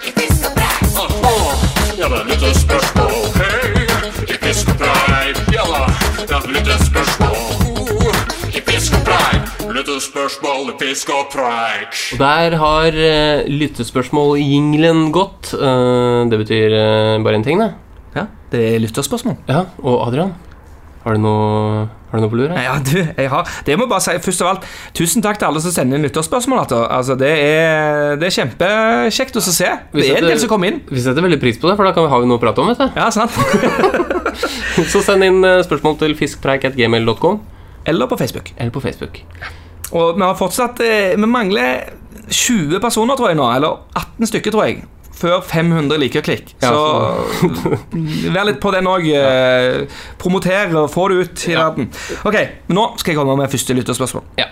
[1.28, 1.52] Åh,
[2.00, 3.14] ja, det er et lite spørsmål.
[3.36, 3.86] Hei,
[4.24, 5.44] i fisk og preik.
[5.52, 5.84] Ja da,
[6.26, 7.57] det
[8.58, 8.88] er et lite spørsmål.
[8.88, 9.74] Oh, I fisk og preik.
[9.76, 12.00] Lyttespørsmål i fisk og preik.
[12.14, 15.52] Og Der har uh, lyttespørsmål-jinglen gått.
[15.54, 17.72] Uh, det betyr uh, bare én ting, det.
[18.16, 19.36] Ja, det er lytterspørsmål.
[19.48, 20.32] Ja, og Adrian,
[21.04, 22.54] har du noe, har du noe på lur?
[22.56, 24.64] Ja, du, jeg har Det må jeg bare si først av alt
[24.96, 26.64] Tusen takk til alle som sender inn lytterspørsmål.
[26.64, 26.80] Altså.
[26.88, 29.74] Altså, det, er, det er kjempekjekt å se.
[29.92, 30.80] Det er en del som kommer inn.
[30.88, 32.72] Vi setter veldig pris på det, for da kan vi, ha noe å prate om.
[32.72, 33.36] vet du Ja, sant?
[34.92, 37.57] Så send inn eh, spørsmål til fiskpreik.gmail.com
[37.88, 38.52] Eller på Facebook.
[38.56, 39.22] eller på Facebook.
[39.96, 41.88] Og vi har fortsatt eh, Vi mangler
[42.28, 44.82] 20 personer, tror jeg nå, eller 18 stykker, tror jeg.
[45.18, 46.52] Før 500 liker klikk.
[46.62, 47.22] Ja, så
[48.34, 49.06] vær litt på den òg.
[49.08, 49.86] Ja.
[50.20, 51.88] promoter og få det ut i verden.
[52.28, 52.36] Ok,
[52.70, 54.22] Nå skal jeg komme med første lytterspørsmål.
[54.38, 54.46] Ja.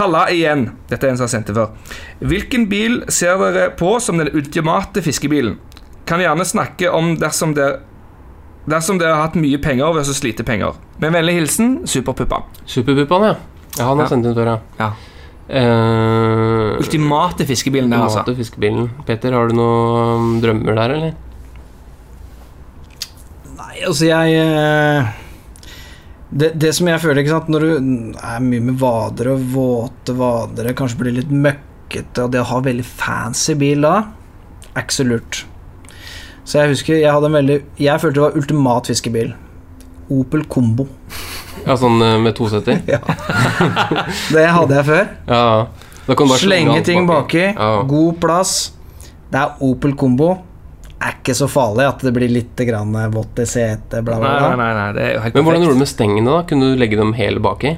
[0.00, 0.66] Halla igjen.
[0.90, 1.72] Dette er en som har sendt det før.
[2.20, 5.56] Hvilken bil ser dere på som den ultimate fiskebilen?
[6.08, 7.80] Kan gjerne snakke om dersom dere
[8.68, 10.74] Dersom dere har hatt mye penger versus lite penger.
[11.00, 12.42] Med vennlig hilsen Superpuppa.
[12.66, 13.34] Superpuppaen, ja.
[13.78, 14.08] Ja, han har Ja.
[14.08, 14.58] sendt inn før, ja.
[14.78, 14.90] Ja.
[15.48, 18.18] Eh, Ultimate fiskebilen der, altså.
[18.20, 18.90] Ultimate fiskebilen.
[19.06, 21.14] Peter, har du noen drømmer der, eller?
[23.56, 25.10] Nei, altså jeg eh,
[26.30, 27.70] det, det som jeg føler, ikke sant Når du
[28.22, 32.60] er mye med vadere og våte vadere, kanskje blir litt møkkete, og det å ha
[32.60, 33.96] veldig fancy bil da,
[34.76, 35.40] er ikke så lurt.
[36.44, 39.32] Så jeg husker jeg hadde en veldig Jeg følte det var ultimat fiskebil.
[40.10, 40.88] Opel Combo.
[41.66, 42.34] Ja, sånn eh, med
[42.94, 43.00] ja.
[44.32, 45.08] Det hadde jeg før.
[45.28, 45.66] Ja.
[46.06, 47.42] Da kan du bare Slenge ting baki.
[47.54, 47.82] Ja.
[47.86, 48.54] God plass.
[49.30, 50.32] Det er Opel Combo.
[51.00, 54.48] Er ikke så farlig at det blir litt grann vått i setet, bla, bla, bla.
[54.50, 56.42] nei, nei, nei, det er jo helt Men hvordan gjorde du med stengene, da?
[56.50, 57.76] Kunne du legge dem hele baki?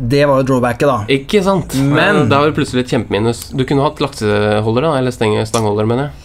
[0.00, 0.98] Det var jo drawbacket, da.
[1.12, 1.74] Ikke sant?
[1.80, 3.40] Men- Da var det plutselig et kjempeminus.
[3.56, 6.19] Du kunne hatt lakseholder, da, eller stangholder, mener jeg.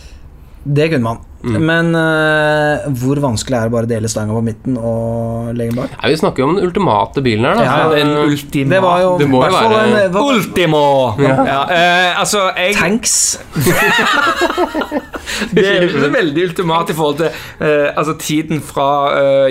[0.66, 1.18] Det kunne man.
[1.46, 1.58] Mm.
[1.62, 5.78] Men uh, hvor vanskelig er det bare å dele stanga på midten og legge den
[5.84, 5.92] bak?
[5.94, 7.66] Ja, vi snakker jo om den ultimate bilen her, da.
[7.68, 8.72] Ja, Den ultima.
[8.74, 10.82] Det var jo Det må jo være- en- var, Ultimo!
[11.22, 11.36] Ja.
[11.70, 13.16] eh, altså, jeg Tanks.
[15.56, 17.30] Det er jo veldig ultimat i forhold til
[17.62, 18.88] uh, altså, tiden fra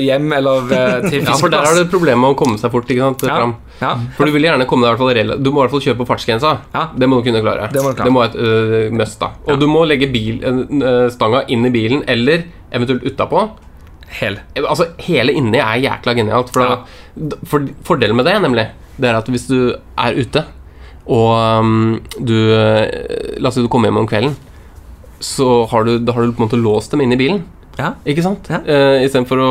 [0.02, 2.90] hjem eller til til Ja, for der er det problemet med å komme seg fort
[2.90, 3.38] ikke sant, Ja.
[3.38, 3.54] fram.
[3.80, 3.94] Ja.
[4.16, 5.98] For du vil gjerne komme deg i hvert fall Du må i hvert fall kjøre
[5.98, 6.52] på fartsgrensa.
[6.74, 6.86] Ja.
[6.94, 7.68] Det må du kunne klare.
[7.72, 8.14] Det må klare.
[8.14, 9.32] må et øh, must, da.
[9.50, 13.48] Og du må legge bil, øh, stanga inn i bilen, eller eventuelt utapå.
[14.14, 14.38] Hel.
[14.60, 16.52] Altså, hele inni er jækla genialt.
[16.54, 20.44] For, da, for Fordelen med det, nemlig, det er at hvis du er ute,
[21.04, 24.36] og um, du øh, La oss si du kommer hjem om kvelden,
[25.24, 27.42] så har du, da har du på en måte låst dem inn i bilen.
[27.78, 27.94] Ja.
[28.06, 28.46] Ikke sant?
[28.52, 28.60] Ja.
[28.62, 29.48] Uh, Istedenfor å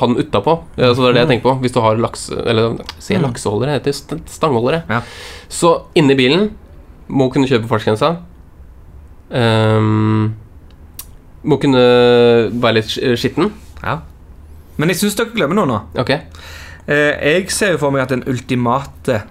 [0.00, 0.54] ha den utapå.
[0.78, 1.56] Uh, så det er det jeg tenker på.
[1.64, 2.28] Hvis du har laks...
[2.32, 4.82] Eller se lakseholdere, heter st- stangholdere.
[4.88, 5.02] Ja.
[5.52, 6.48] Så inni bilen
[7.12, 8.14] må kunne kjøre på fartsgrensa.
[9.30, 10.34] Um,
[11.46, 11.80] må kunne
[12.62, 13.52] være litt sk- skitten.
[13.82, 14.00] ja.
[14.76, 15.76] Men jeg syns dere glemmer noe nå.
[16.02, 16.10] Ok.
[16.12, 19.22] Eh, jeg ser jo for meg at den ultimate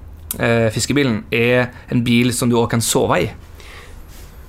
[0.42, 3.28] eh, fiskebilen er en bil som du òg kan sove i.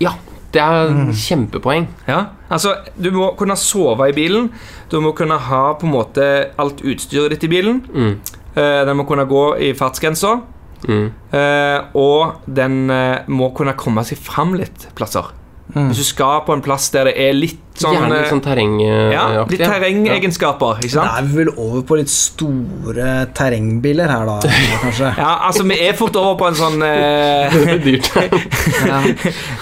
[0.01, 0.15] Ja,
[0.55, 1.89] det er kjempepoeng.
[2.09, 4.51] Ja, altså Du må kunne sove i bilen.
[4.91, 6.27] Du må kunne ha på en måte
[6.59, 7.83] alt utstyret ditt i bilen.
[7.93, 8.13] Mm.
[8.57, 10.39] Uh, den må kunne gå i fartsgrensa.
[10.87, 11.09] Mm.
[11.33, 15.33] Uh, og den uh, må kunne komme seg fram litt plasser.
[15.75, 18.41] Hvis du skal på en plass der det er litt sånn Gjerne litt eh, sånn
[18.45, 24.31] terreng ja, litt terrengegenskaper, ikke Det Da er vel over på litt store terrengbiler her,
[24.31, 24.37] da,
[24.85, 25.11] kanskje.
[25.19, 28.11] Ja, altså Vi er fort over på en sånn eh, blir Dyrt.
[28.87, 29.01] Ja.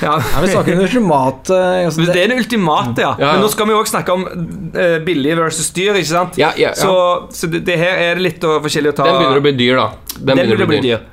[0.02, 0.12] ja.
[0.20, 3.14] Ja, vi snakker om det eh, altså, det, Det er det ultimate, ja.
[3.18, 5.96] Men nå skal vi òg snakke om uh, billig versus dyr.
[5.98, 6.38] ikke sant?
[6.40, 6.76] Ja, ja, ja.
[6.76, 9.54] Så, så det, det her er det litt forskjellig å ta Den begynner å bli
[9.58, 9.88] dyr, da.
[10.20, 11.04] Den begynner å bli dyr.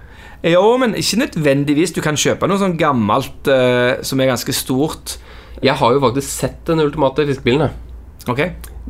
[0.43, 1.93] Jo, men ikke nødvendigvis.
[1.93, 5.17] Du kan kjøpe noe sånn gammelt eh, som er ganske stort.
[5.61, 7.67] Jeg har jo faktisk sett den ultimate fiskebilen.
[7.69, 8.27] jeg.
[8.31, 8.41] Ok?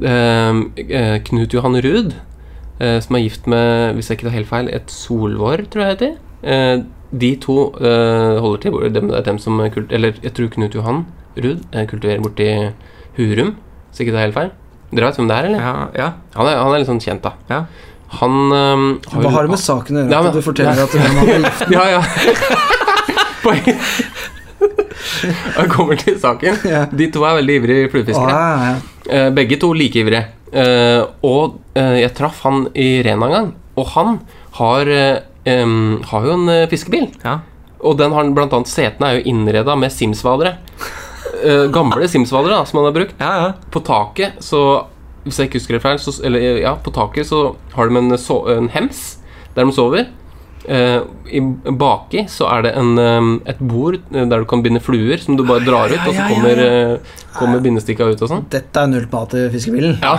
[0.07, 2.15] Eh, eh, Knut Johan Ruud,
[2.79, 5.97] eh, som er gift med, hvis jeg ikke tar helt feil, et Solvår, tror jeg
[5.97, 6.15] heter.
[6.43, 6.77] Eh,
[7.11, 8.79] de to eh, holder til.
[8.95, 12.47] dem, Det er dem som kult, Eller jeg tror Knut Johan Ruud eh, kultiverer borti
[13.17, 13.57] Hurum,
[13.89, 14.51] hvis jeg ikke tar helt feil.
[14.91, 15.59] Dere vet hvem det er, eller?
[15.59, 17.33] Ja, ja, Han, er, han er litt sånn kjent, da.
[17.51, 17.65] ja.
[18.19, 18.81] Han eh,
[19.21, 20.11] hva har det med saken å gjøre?
[20.11, 21.61] Ja, at du forteller at man hadde gift?
[21.75, 22.01] Ja, ja.
[23.43, 23.69] Poeng.
[25.57, 26.59] Jeg kommer til saken.
[26.67, 26.83] Ja.
[26.91, 28.35] De to er veldig ivrige fluefiskere.
[28.35, 28.79] ja, ja.
[29.11, 30.25] Eh, begge to like ivrige.
[30.53, 34.19] Eh, og eh, jeg traff han i Rena en gang, og han
[34.59, 34.91] har,
[35.47, 37.07] um, har jo en fiskebil.
[37.25, 37.39] ja.
[37.81, 40.51] Og den har blant annet setene er jo innreda med Sims-hvalere.
[41.41, 43.15] Eh, gamle Sims-hvalere da, som han har brukt.
[43.17, 43.53] ja, ja.
[43.73, 44.85] På taket, så
[45.25, 48.17] Hvis jeg ikke husker det feil, så, eller, ja, på taket så har de en,
[48.17, 49.19] so en hems
[49.55, 50.09] der de sover.
[50.69, 51.01] Eh,
[51.33, 52.91] i, baki så er det en,
[53.49, 56.27] et bord eh, der du kan binde fluer, som du bare drar ut, og så
[56.29, 58.45] kommer, eh, kommer bindestikka ut og sånn.
[58.51, 59.97] Dette er nullpate fiskebilen.
[60.01, 60.15] Ja.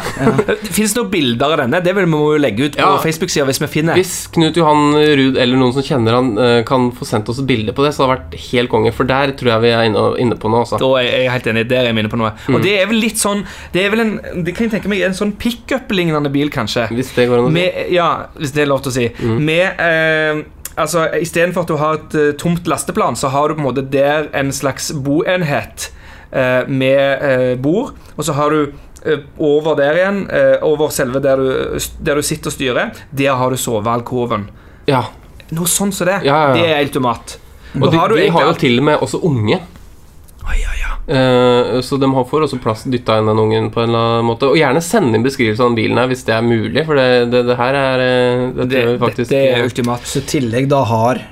[0.73, 1.81] Fins det noen bilder av denne?
[1.85, 2.99] Det vil vi må jo legge ut på Ja.
[3.03, 3.99] Facebook-sida hvis vi finner.
[3.99, 7.49] Hvis Knut Johan Ruud eller noen som kjenner han eh, kan få sendt oss et
[7.49, 8.95] bilde på det, så hadde det vært helt konge.
[8.97, 10.65] For der tror jeg vi er inne, inne på noe.
[10.67, 10.81] Også.
[10.83, 11.67] Da er jeg helt enig.
[11.71, 12.33] Der er jeg inne på noe.
[12.47, 12.57] Mm.
[12.59, 13.45] Og det er vel litt sånn
[13.75, 14.13] Det er vel en
[14.47, 16.89] Det kan jeg tenke meg en sånn pickup-lignende bil, kanskje.
[16.95, 17.59] Hvis det går an å si.
[17.59, 19.07] Med, ja, hvis det er lov til å si.
[19.23, 19.39] Mm.
[19.47, 23.61] Med eh, Altså, Istedenfor at du har et uh, tomt lasteplan, så har du på
[23.61, 25.91] en måte der en slags boenhet
[26.69, 28.73] med eh, bord, og så har du
[29.05, 33.37] eh, over der igjen, eh, over selve der du, der du sitter og styrer, der
[33.37, 34.49] har du sovealkoven.
[34.89, 35.05] Ja.
[35.53, 36.23] Noe sånn som det.
[36.27, 36.57] Ja, ja.
[36.57, 37.37] Det er ultimat.
[37.79, 39.61] Og de, har de har jo til og med også unge.
[40.43, 40.93] Oi, ja, ja.
[41.13, 44.29] Eh, så de har får også plass dytta inn den ungen på en eller annen
[44.29, 44.51] måte.
[44.51, 47.09] Og gjerne sende inn beskrivelse av den bilen her hvis det er mulig, for det,
[47.33, 50.09] det, det her er eh, Det, Det, faktisk det er ultimat.
[50.09, 51.23] Så i tillegg da har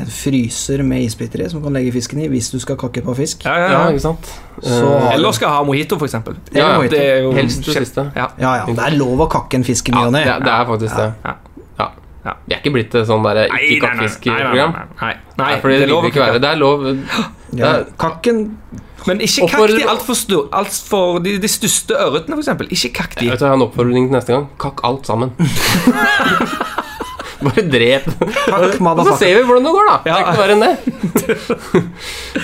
[0.00, 3.14] en fryser med isbiter i som kan legge fisken i hvis du skal kakke på
[3.18, 3.44] fisk.
[3.44, 3.90] Ja, ja, Ja, ja.
[3.94, 4.30] ikke sant?
[4.62, 6.36] Så Eh, Eller skal ha mojito, for eksempel.
[6.52, 8.10] Ja, Det er jo Helst det siste.
[8.16, 8.26] Ja.
[8.38, 8.66] Ja, ja.
[8.66, 10.38] Det er lov å kakke en fisk i ny Ja, og det, ne.
[10.44, 11.12] det er faktisk det.
[11.24, 11.34] Ja.
[11.78, 11.88] Ja.
[12.24, 12.32] Ja.
[12.46, 14.08] Vi er ikke blitt et sånn derre Nei, nei, nei,
[15.00, 16.40] nei, nei, det, det er lov vil ikke være.
[16.44, 16.84] Det er lov
[17.56, 17.70] Ja.
[17.98, 18.42] Kakken
[19.06, 22.68] Men ikke kakk de altfor stor Alt for de, de største ørretene, f.eks.
[22.84, 23.30] Ikke kakk de.
[23.30, 24.48] Jeg har en oppfordring til neste gang.
[24.60, 25.32] Kakk alt sammen.
[27.40, 28.06] Bare drep.
[28.52, 29.96] Og så ser vi hvordan det går, da.
[30.04, 30.18] Det er Ja.
[30.20, 30.74] ikke verre enn det.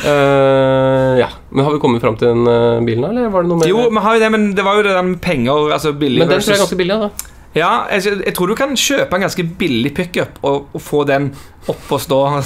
[0.06, 1.28] uh, ja.
[1.50, 3.68] Men har vi kommet fram til den uh, bilen, da, eller var det noe mer?
[3.70, 6.20] Jo, vi har jo det, men det var jo det der med penger altså billig
[6.24, 6.96] men den tror jeg er ganske billig.
[7.04, 7.10] da
[7.56, 11.30] Ja, jeg, jeg tror du kan kjøpe en ganske billig pickup og, og få den
[11.72, 12.20] opp og stå.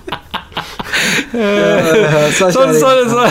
[2.38, 3.30] Så Sånn, sånn, sånn.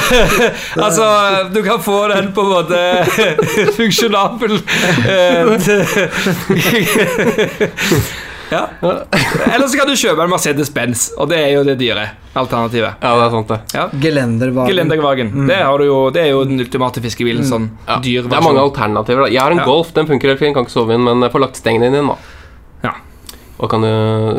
[0.84, 1.06] Altså,
[1.54, 2.80] du kan få den på en måte
[3.78, 4.58] funksjonabel
[5.10, 5.45] eh,
[8.50, 8.63] Ja.
[9.54, 12.08] Eller så kan du kjøpe en Mercedes-Benz, og det er jo det dyre
[12.39, 12.95] alternativet.
[13.04, 13.60] Ja, det er sant, det.
[13.78, 13.84] Ja.
[14.02, 14.72] Gelendervagen.
[14.72, 15.30] Gelendervagen.
[15.52, 17.45] Det, har du jo, det er jo den ultimate fiskebilen.
[17.45, 18.00] Sånn Ja.
[18.02, 19.28] dyr Det er mange alternativer.
[19.28, 19.65] da Jeg har en Ja.
[19.69, 20.56] Golf, den funker helt fint.
[20.58, 22.17] Kan ikke sove inn, men jeg får lagt stengen inn igjen, da.
[23.60, 23.63] Ja.
[23.65, 23.89] Og kan jo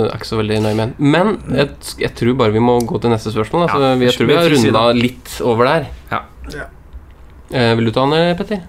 [0.06, 0.94] er ikke så veldig nøye med.
[0.98, 1.68] Men jeg,
[2.00, 3.66] jeg tror bare vi må gå til neste spørsmål.
[3.68, 5.86] Altså, Ja, vi- jeg tror vi har runda litt over der.
[6.10, 6.20] Ja.
[7.52, 8.62] Eh, vil du ta den, Petter?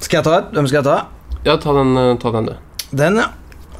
[0.00, 0.50] Skal jeg ta et?
[0.52, 1.06] Hvem skal jeg ta?
[1.44, 2.54] Ja, ta den, eh, ta den du.
[2.96, 3.28] Den, ja.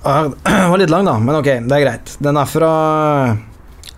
[0.47, 2.17] Den var litt lang, da, men ok, det er greit.
[2.23, 3.37] Den er fra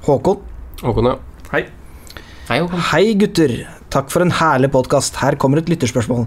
[0.06, 0.38] Håkon.
[0.80, 1.16] Håkon, ja.
[1.52, 1.66] Hei.
[2.48, 2.80] Hei, Håkon.
[2.92, 3.52] Hei, gutter.
[3.88, 5.16] Takk for en herlig podkast.
[5.16, 6.26] Her kommer et lytterspørsmål.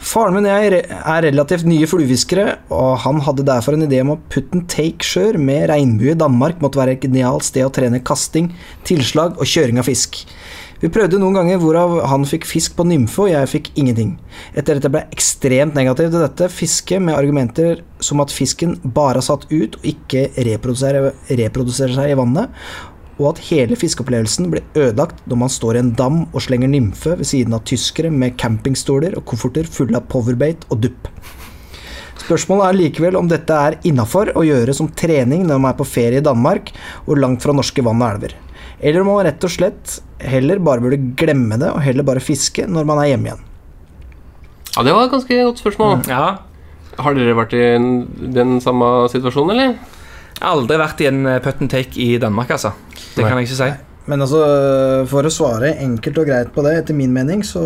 [0.00, 4.14] Faren min og jeg er relativt nye fluefiskere, og han hadde derfor en idé om
[4.14, 8.00] å putte en take-sjøer med regnbue i Danmark måtte være et genialt sted å trene
[8.00, 8.48] kasting,
[8.88, 10.22] tilslag og kjøring av fisk.
[10.82, 14.16] Vi prøvde noen ganger hvorav han fikk fisk på nymfe, og jeg fikk ingenting.
[14.56, 19.20] Etter dette ble jeg ekstremt negativ til dette fisket, med argumenter som at fisken bare
[19.20, 22.50] har satt ut og ikke reproduserer, reproduserer seg i vannet,
[23.18, 27.16] og at hele fiskeopplevelsen blir ødelagt når man står i en dam og slenger nymfe
[27.18, 31.10] ved siden av tyskere med campingstoler og kofferter fulle av powerbait og dupp.
[32.22, 35.88] Spørsmålet er likevel om dette er innafor å gjøre som trening når man er på
[35.88, 36.70] ferie i Danmark
[37.06, 38.36] og langt fra norske vann og elver.
[38.82, 42.66] Eller om man rett og slett heller bare burde glemme det og heller bare fiske
[42.70, 43.48] når man er hjemme igjen.
[44.72, 45.98] Ja, det var et ganske godt spørsmål.
[46.08, 46.26] Ja.
[47.02, 47.64] Har dere vært i
[48.36, 50.00] den samme situasjonen, eller?
[50.40, 52.72] Aldri vært i en eh, put and take i Danmark, altså.
[53.16, 53.70] Det kan jeg ikke si.
[54.10, 54.40] Men altså,
[55.10, 57.62] for å svare enkelt og greit på det, etter min mening, så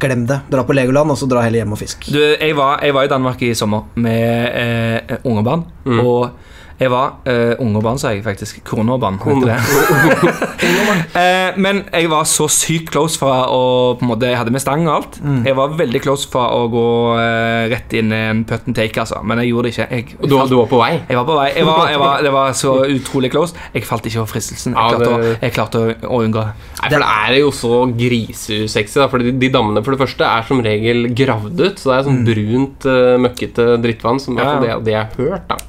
[0.00, 0.38] Glem det.
[0.48, 2.06] Dra på Legoland, og så dra heller hjem og fisk.
[2.08, 5.64] Du, jeg, var, jeg var i Danmark i sommer med eh, unge barn.
[5.84, 6.00] Mm.
[6.00, 6.49] Og
[6.80, 8.62] jeg var uh, unge barn, sa jeg faktisk.
[8.64, 9.18] Kornårbarn.
[9.20, 10.30] heter det.
[11.20, 13.58] eh, men jeg var så sykt close fra å
[14.00, 15.18] på en måte, Jeg hadde med stang og alt.
[15.20, 15.42] Mm.
[15.44, 16.84] Jeg var veldig close fra å gå
[17.18, 19.20] uh, rett inn i en put and take, altså.
[19.20, 19.88] Men jeg gjorde det ikke.
[19.90, 20.92] Jeg, Og du, var- du var på vei?
[21.04, 21.48] jeg var på vei.
[21.58, 23.66] Jeg var, jeg var, det var så utrolig close.
[23.76, 24.76] Jeg falt ikke over fristelsen.
[24.76, 26.54] Jeg klarte, å, jeg klarte å, å unngå det.
[26.80, 29.10] Nei, for det er jo så grisesexy, da.
[29.12, 31.76] For de, de dammene for det første er som regel gravd ut.
[31.76, 34.56] Så det er sånn brunt, uh, møkkete drittvann, som er Ja.
[34.64, 35.60] det, det jeg har hørt, da.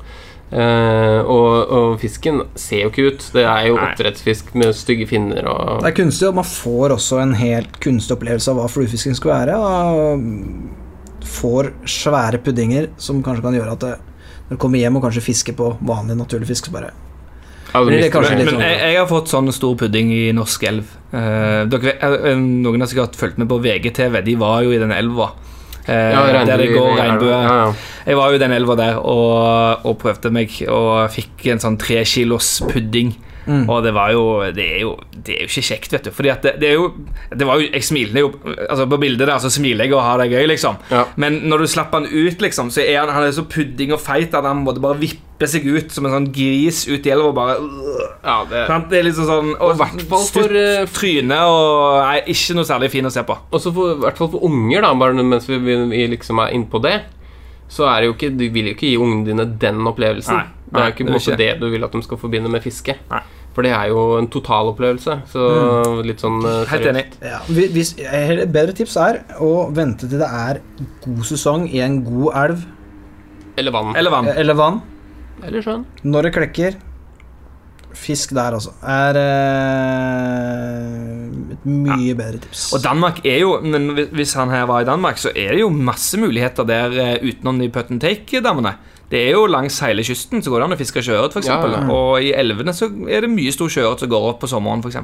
[0.51, 3.25] Eh, og, og fisken ser jo ikke ut.
[3.35, 3.85] Det er jo Nei.
[3.87, 8.17] oppdrettsfisk med stygge finner og Det er kunstig, og man får også en helt kunstig
[8.17, 9.59] opplevelse av hva fluefisken skal være.
[9.61, 10.25] Og
[11.31, 13.93] får svære puddinger som kanskje kan gjøre at det,
[14.49, 16.91] når du kommer hjem og kanskje fisker på vanlig naturlig fisk, så bare
[17.71, 20.89] Ja, litt Men sånn- jeg, jeg har fått sånn stor pudding i norsk elv.
[21.13, 24.21] Uh, dere, eh, noen har sikkert fulgt med på VGTV.
[24.25, 25.29] De var jo i den elva.
[25.91, 27.31] Eh, Ja, regnbue der det går regnbue.
[27.31, 27.73] Ja, ja.
[28.07, 31.77] Jeg var jo i den elva der og, og prøvde meg, og fikk en sånn
[31.81, 33.13] tre kilos pudding.
[33.45, 33.63] Mm.
[33.69, 34.23] Og det var jo
[34.53, 36.11] det, jo det er jo ikke kjekt, vet du.
[36.13, 36.91] Fordi at det, det er jo
[37.33, 38.29] Det var jo Jeg smiler jo
[38.67, 40.77] Altså På bildet der så smiler jeg og har det gøy, liksom.
[40.91, 41.05] Ja.
[41.21, 44.01] Men når du slapper han ut, liksom, så er han, han er så pudding og
[44.03, 47.31] feit at han måtte bare vippe seg ut som en sånn gris ut i elva
[47.31, 47.57] og bare
[48.21, 48.67] Ja, det?
[48.91, 52.67] Det er liksom sånn Og i hvert fall for, eh, tryne og Nei, ikke noe
[52.67, 53.37] særlig fin å se på.
[53.49, 56.53] Og så i hvert fall for unger, da, bare mens vi, vi, vi liksom er
[56.55, 56.99] innpå det,
[57.71, 60.35] så er det jo ikke Du vil jo ikke gi ungene dine den opplevelsen.
[60.35, 62.51] Nei, det er jo ikke det er ikke det du vil at de skal forbinde
[62.51, 62.97] med fiske.
[63.11, 63.21] Nei.
[63.51, 65.17] For det er jo en totalopplevelse.
[65.27, 65.47] Så
[66.07, 67.03] litt sånn uh, Helt enig.
[67.19, 67.41] ja.
[67.51, 70.61] Hvis, Et bedre tips er å vente til det er
[71.03, 72.63] god sesong i en god elv
[73.59, 73.91] Eller vann.
[73.99, 74.31] Eller vann.
[74.31, 74.79] eller vann.
[75.43, 75.83] Eller sjøen.
[76.05, 76.77] Når det klekker,
[77.97, 78.71] Fisk der, altså.
[78.81, 79.17] Er
[80.21, 81.25] eh,
[81.55, 82.67] et mye bedre tips.
[82.75, 85.69] Og Danmark er jo Men hvis han her var i Danmark, så er det jo
[85.69, 88.75] masse muligheter der eh, utenom de put and take-dammene.
[89.11, 91.49] Det er jo langs hele kysten så går det an å fiske sjøørret, f.eks.
[91.51, 91.81] Ja, ja.
[91.91, 95.01] Og i elvene så er det mye stor sjøørret som går opp på sommeren, f.eks.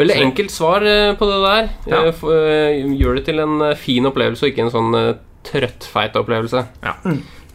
[0.00, 1.68] Veldig Så- enkelt svar eh, på det der.
[1.92, 2.00] Ja.
[2.08, 4.96] Eh, Gjør det til en fin opplevelse, og ikke en sånn
[5.44, 6.64] trøttfeit opplevelse.
[6.84, 6.94] Ja.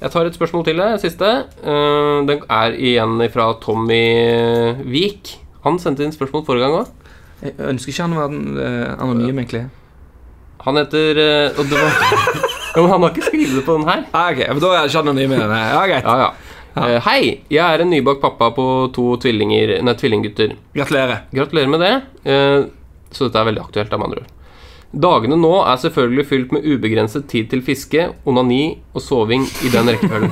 [0.02, 1.30] Jeg tar et spørsmål til, det siste.
[1.64, 4.02] Eh, Den er igjen fra Tommy
[4.92, 5.36] Vik.
[5.66, 6.92] Han sendte inn spørsmål forrige gang òg.
[7.46, 9.64] Jeg ønsker ikke han å være eh, anonym, egentlig.
[10.66, 11.98] Han heter eh, Og det var
[12.76, 14.04] ja, men han har ikke skrevet det på den her.
[14.12, 15.60] Ah, ok, men Da er jeg ikke anonym i denne.
[15.72, 16.10] Ja, greit.
[16.10, 16.32] Ja, ja.
[17.06, 20.58] Hei, jeg er en nybakt pappa på to tvillinger, nei, tvillinggutter.
[20.76, 21.22] Gratulerer.
[21.32, 21.94] Gratulerer med det.
[23.16, 24.34] Så dette er veldig aktuelt, da, med andre ord.
[24.96, 29.92] Dagene nå er selvfølgelig fylt med ubegrenset tid til fiske, onani og soving i den
[29.92, 30.32] rekkefølgen.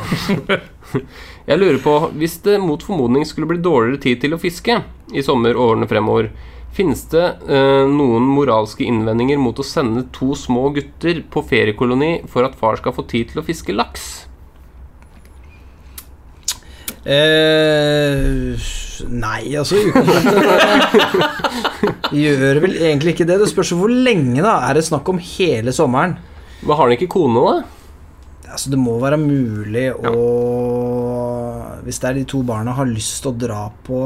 [1.50, 4.78] Jeg lurer på, hvis det mot formodning skulle bli dårligere tid til å fiske
[5.12, 6.30] i sommer og årene fremover,
[6.74, 12.48] finnes det eh, noen moralske innvendinger mot å sende to små gutter på feriekoloni for
[12.48, 14.08] at far skal få tid til å fiske laks?
[17.04, 18.56] Eh,
[19.10, 19.76] nei, altså
[22.14, 23.40] Gjør vel egentlig ikke det.
[23.42, 24.60] Det spørs hvor lenge, da.
[24.70, 26.18] Er det snakk om hele sommeren?
[26.64, 27.56] Men har han ikke kone, da?
[28.54, 30.14] Altså, det må være mulig å
[31.84, 34.06] Hvis det er de to barna har lyst til å dra på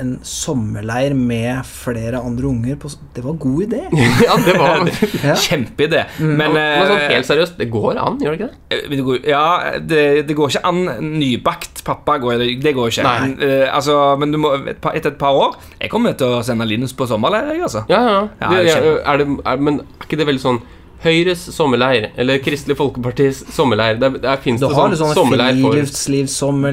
[0.00, 3.80] en sommerleir med flere andre unger på, Det var god idé.
[4.26, 4.86] ja, det var
[5.28, 5.34] Ja.
[5.34, 6.04] Kjempeidé.
[6.20, 8.78] Men, Men sånn eh, helt seriøst, det går an, gjør det ikke det?
[8.78, 9.44] Eh, det går- Ja,
[9.80, 10.82] det, det går ikke an.
[11.18, 13.02] Nybakt pappa går det, det går ikke.
[13.06, 13.32] Nei.
[13.42, 16.42] uh, altså, men du må, et par, etter et par år Jeg kommer til å
[16.46, 17.50] sende Linus på sommerleir.
[17.62, 17.84] Altså.
[17.90, 18.20] Ja, ja.
[18.40, 20.62] Ja, Det, er er, er er, men er ikke det veldig sånn
[21.02, 25.74] Høyres sommerleir, eller Kristelig Folkepartis sommerleir Der, der fins det sånn sånne sånn sommerleir for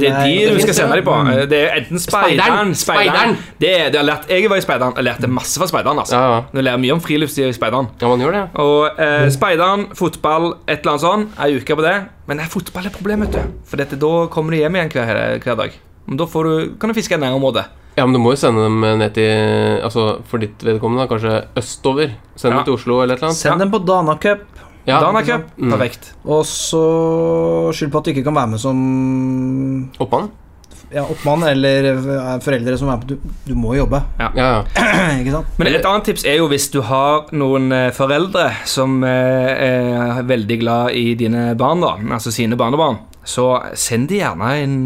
[0.04, 1.16] Det er de du skal se deg på.
[1.34, 2.76] Eh, Det er enten Speideren.
[2.78, 3.38] Speideren.
[3.60, 4.94] Det, er- det jeg lært, Jeg var i Speideren.
[4.96, 5.98] Jeg lærte masse fra Speideren.
[6.04, 6.14] Altså.
[6.16, 6.44] Ja, ja.
[6.54, 7.90] Du lærer mye om friluftsliv i Speideren.
[8.02, 8.44] Ja, man gjør det.
[8.62, 11.28] Og eh, Speideren, fotball, et eller annet sånn.
[11.40, 11.96] Ei uke på det.
[12.30, 13.60] Men nei, fotball er problemet, vet du.
[13.66, 15.72] For dette, da kommer du hjem igjen hver, hver dag.
[16.06, 17.66] Men da får du, kan du fiske i nærområdet.
[18.00, 21.36] Ja, men du må jo sende dem ned til Altså for ditt vedkommende, da, kanskje
[21.60, 22.14] østover.
[22.40, 22.58] Send Ja.
[22.62, 23.44] dem til Oslo eller et eller annet.
[23.44, 24.46] Send dem på Dana Cup.
[24.88, 25.74] Ja, Dana Cup, Mm.
[25.76, 26.14] perfekt.
[26.26, 26.80] Og så
[27.76, 30.30] skyld på at du ikke kan være med som Oppmann?
[30.92, 34.64] ja, oppmann eller eh, foreldre som er på Du, du må jobbe, Ja, ja.
[35.22, 35.46] ikke sant?
[35.60, 40.24] Men et annet tips er jo hvis du har noen eh, foreldre som eh, er
[40.26, 43.46] veldig glad i dine barn, da, altså sine barnebarn, så
[43.78, 44.80] send de gjerne en,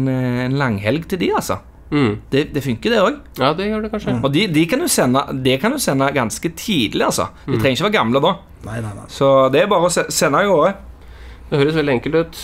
[0.50, 1.56] en langhelg til de, altså.
[1.90, 2.14] Mm.
[2.32, 3.18] Det, det funker, det òg.
[3.38, 4.16] ja, det gjør det kanskje.
[4.24, 7.28] Og de, de kan du sende, det kan du sende ganske tidlig, altså.
[7.46, 8.32] De trenger ikke være gamle da.
[8.64, 9.06] Nei, nei, nei.
[9.12, 10.74] Så det er bare å sende av gårde.
[11.50, 12.42] Det høres veldig enkelt ut.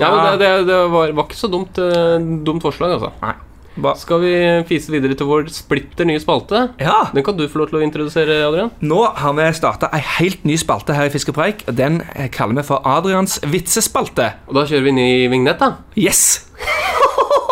[0.00, 0.10] Ja, Ja.
[0.16, 3.12] men det, det, det var, var ikke så dumt, eh, dumt forslag, altså.
[3.22, 3.34] Nei.
[3.72, 4.30] Ba Skal vi
[4.68, 6.58] fise videre til vår splitter nye spalte?
[6.80, 7.06] ja.
[7.14, 8.68] Den kan du få lov til å introdusere, Adrian.
[8.84, 11.62] Nå har vi starta ei helt ny spalte her i Fiskepreik.
[11.68, 14.32] og Den eh, kaller vi for Adrians vitsespalte.
[14.48, 15.76] Og da kjører vi ny vignett, da.
[15.96, 16.48] Yes!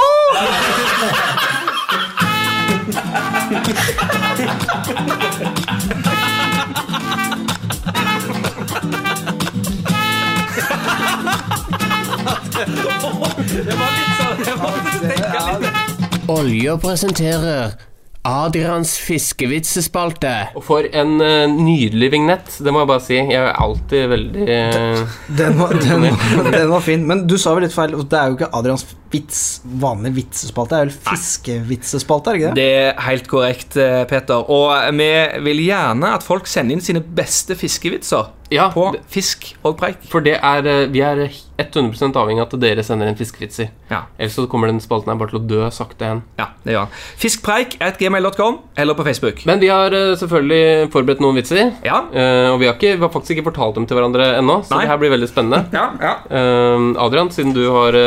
[16.29, 17.90] Olje presenterer
[18.29, 20.31] Adrians fiskevitsespalte.
[20.59, 23.17] Og for en uh, nydelig vignett, det må jeg bare si.
[23.17, 27.07] Jeg er alltid veldig uh, Den var, den, var- den var fin.
[27.09, 27.95] Men du sa vel litt feil.
[28.05, 29.41] Det er jo ikke Adrians vits,
[29.83, 30.77] vanlig vitsespalte.
[30.77, 32.61] Det er vel fiskevitsespalte, er det ikke det?
[32.61, 34.45] Det er helt korrekt, eh, Peter.
[34.53, 34.69] Og
[35.01, 35.09] vi
[35.49, 40.03] vil gjerne at folk sender inn sine beste fiskevitser Ja, på Fisk og preik.
[40.11, 41.23] For det er eh, Vi er
[41.61, 43.69] 100 avhengig av at dere sender inn fiskevitser.
[43.91, 44.05] Ja.
[44.19, 46.23] Ellers så kommer den spalten her bare til å dø sakte igjen.
[46.41, 46.95] ja, det gjør han.
[47.21, 49.43] Fiskpreik at gmail.com eller på Facebook.
[49.49, 51.75] Men vi har eh, selvfølgelig forberedt noen vitser.
[51.87, 54.61] Ja, eh, og vi har, ikke, vi har faktisk ikke fortalt dem til hverandre ennå,
[54.65, 54.85] så Nei.
[54.87, 55.63] det her blir veldig spennende.
[55.79, 56.15] ja, ja.
[56.41, 57.99] Eh, Adrian, siden du har,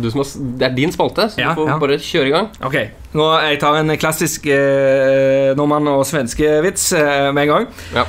[0.00, 2.48] du som har Det er din spalte, så du får bare kjøre i gang.
[2.64, 2.80] Ok,
[3.16, 7.68] nå jeg tar en klassisk eh, nordmann og svenske vits eh, med en gang.
[7.94, 8.06] Ja.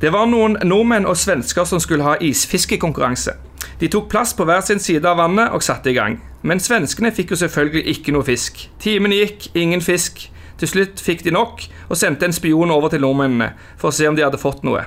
[0.00, 3.32] Det var noen nordmenn og svensker som skulle ha isfiskekonkurranse.
[3.80, 6.18] De tok plass på hver sin side av vannet og satte i gang.
[6.44, 8.68] Men svenskene fikk jo selvfølgelig ikke noe fisk.
[8.80, 10.28] Timene gikk, ingen fisk.
[10.60, 14.08] Til slutt fikk de nok og sendte en spion over til nordmennene for å se
[14.08, 14.84] om de hadde fått noe.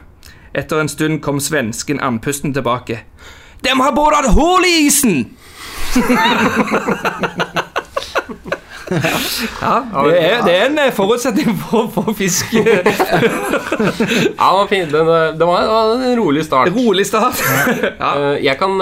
[0.53, 3.01] Etter en stund kom svensken andpusten tilbake.
[3.65, 5.25] Dem har boret hull i isen!
[8.89, 9.73] ja,
[10.05, 12.55] det er, det er en eh, forutsetning for å få fisk.
[12.59, 14.89] Ja, det var fint.
[14.89, 16.71] Eh, det var, det var en rolig start.
[16.75, 17.41] Rolig start.
[18.01, 18.09] ja.
[18.13, 18.73] Eh, Jeg kan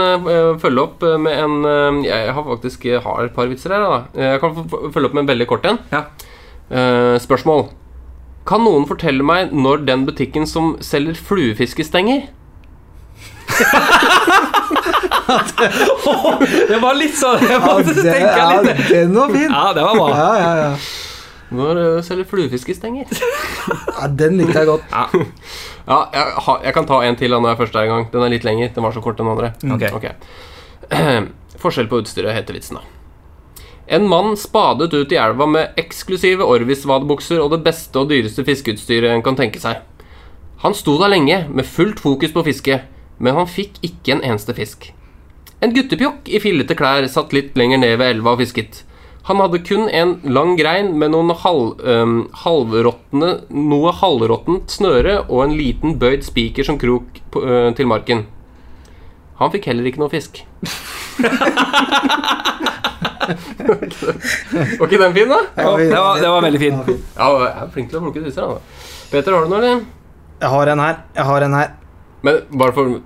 [0.61, 3.83] følge opp med en Jeg har faktisk har et par vitser her.
[3.83, 3.99] Da.
[4.33, 4.55] Jeg kan
[4.93, 5.79] følge opp med en veldig kort en.
[5.93, 6.05] Ja.
[7.23, 7.67] Spørsmål.
[8.47, 12.27] Kan noen fortelle meg når den butikken som selger fluefiske, stenger?
[16.71, 18.83] Det var litt sånn Jeg måtte det- tenke ja, litt.
[18.93, 19.51] den var fin.
[19.51, 20.07] Ja, det var bra.
[20.15, 20.71] Ja, ja, ja.
[21.57, 23.07] Når uh, selger fluefiskestenger?
[24.01, 24.83] ja den likte jeg godt.
[24.91, 25.05] Ja,
[26.11, 28.07] jeg, har, jeg kan ta en til når jeg først er i gang.
[28.11, 28.73] Den er litt lenger.
[28.75, 29.53] Den var så kort, den andre.
[29.95, 30.09] Ok.
[31.63, 32.83] Forskjell på utstyret heter vitsen, da.
[33.87, 39.13] En mann spadet ut i elva med eksklusive Orvis-vadebukser og det beste og dyreste fiskeutstyret
[39.13, 39.79] en kan tenke seg.
[40.65, 42.81] Han sto der lenge med fullt fokus på fiske,
[43.23, 44.89] men han fikk ikke en eneste fisk.
[45.57, 48.83] En guttepjokk i fillete klær satt litt lenger ned ved elva og fisket.
[49.27, 55.41] Han hadde kun en lang grein med noen halv, um, halvrottene, noe halvråttent snøre og
[55.43, 58.23] en liten bøyd spiker som krok på, uh, til marken.
[59.41, 60.43] Han fikk heller ikke noe fisk.
[63.27, 65.41] Var ikke den fin, da?
[65.57, 66.77] Det var, det var veldig fin.
[67.17, 68.61] Ja, jeg er flink til å plukke disse da.
[69.11, 69.83] Peter, har du noe, eller?
[70.39, 71.01] Jeg har en her.
[71.17, 71.73] Jeg har en her.
[72.23, 72.99] Men bare for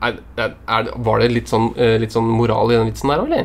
[0.00, 3.44] er, er, Var det litt sånn, eh, litt sånn moral i den vitsen der, eller?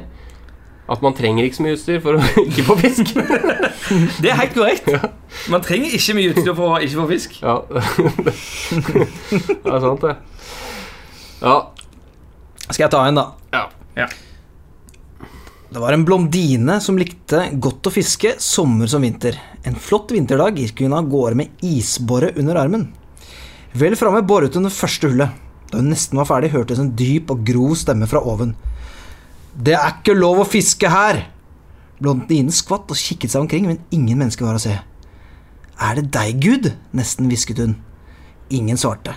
[0.92, 3.06] At man trenger ikke så mye utstyr for å ikke få fisk?
[4.22, 4.86] Det er helt korrekt.
[5.52, 7.30] Man trenger ikke mye utstyr for å ikke få fisk.
[7.42, 7.56] Ja.
[7.70, 10.16] det er sant, det.
[11.42, 11.58] Ja.
[12.70, 13.26] Skal jeg ta en, da?
[13.54, 13.64] ja.
[13.96, 14.08] Ja.
[15.76, 19.36] Det var en blondine som likte godt å fiske sommer som vinter.
[19.68, 22.86] En flott vinterdag gikk hun av gårde med isbore under armen.
[23.76, 25.45] Vel framme boret hun det første hullet.
[25.72, 28.54] Da hun nesten var ferdig, hørtes en dyp og grov stemme fra oven.
[29.56, 31.26] Det er ikke lov å fiske her!
[32.02, 34.76] Blondinen skvatt og kikket seg omkring, men ingen mennesker var å se.
[35.80, 36.74] Er det deg, Gud?
[36.96, 37.78] nesten hvisket hun.
[38.52, 39.16] Ingen svarte.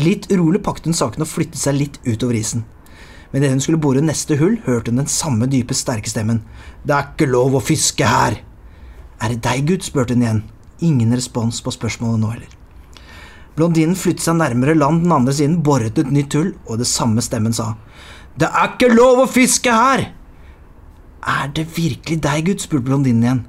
[0.00, 2.64] Litt urolig pakket hun saken og flyttet seg litt utover isen.
[3.32, 6.42] Men idet hun skulle bore neste hull, hørte hun den samme dype, sterke stemmen.
[6.84, 8.42] Det er ikke lov å fiske her!
[9.22, 9.86] Er det deg, Gud?
[9.86, 10.42] spurte hun igjen.
[10.84, 12.61] Ingen respons på spørsmålet nå heller.
[13.56, 17.20] Blondinen flyttet seg nærmere land den andre siden, boret et nytt hull, og det samme
[17.24, 17.74] stemmen sa.
[18.38, 20.06] Det er ikke lov å fiske her!
[21.22, 22.60] Er det virkelig deg, Gud?
[22.64, 23.42] spurte blondinen igjen.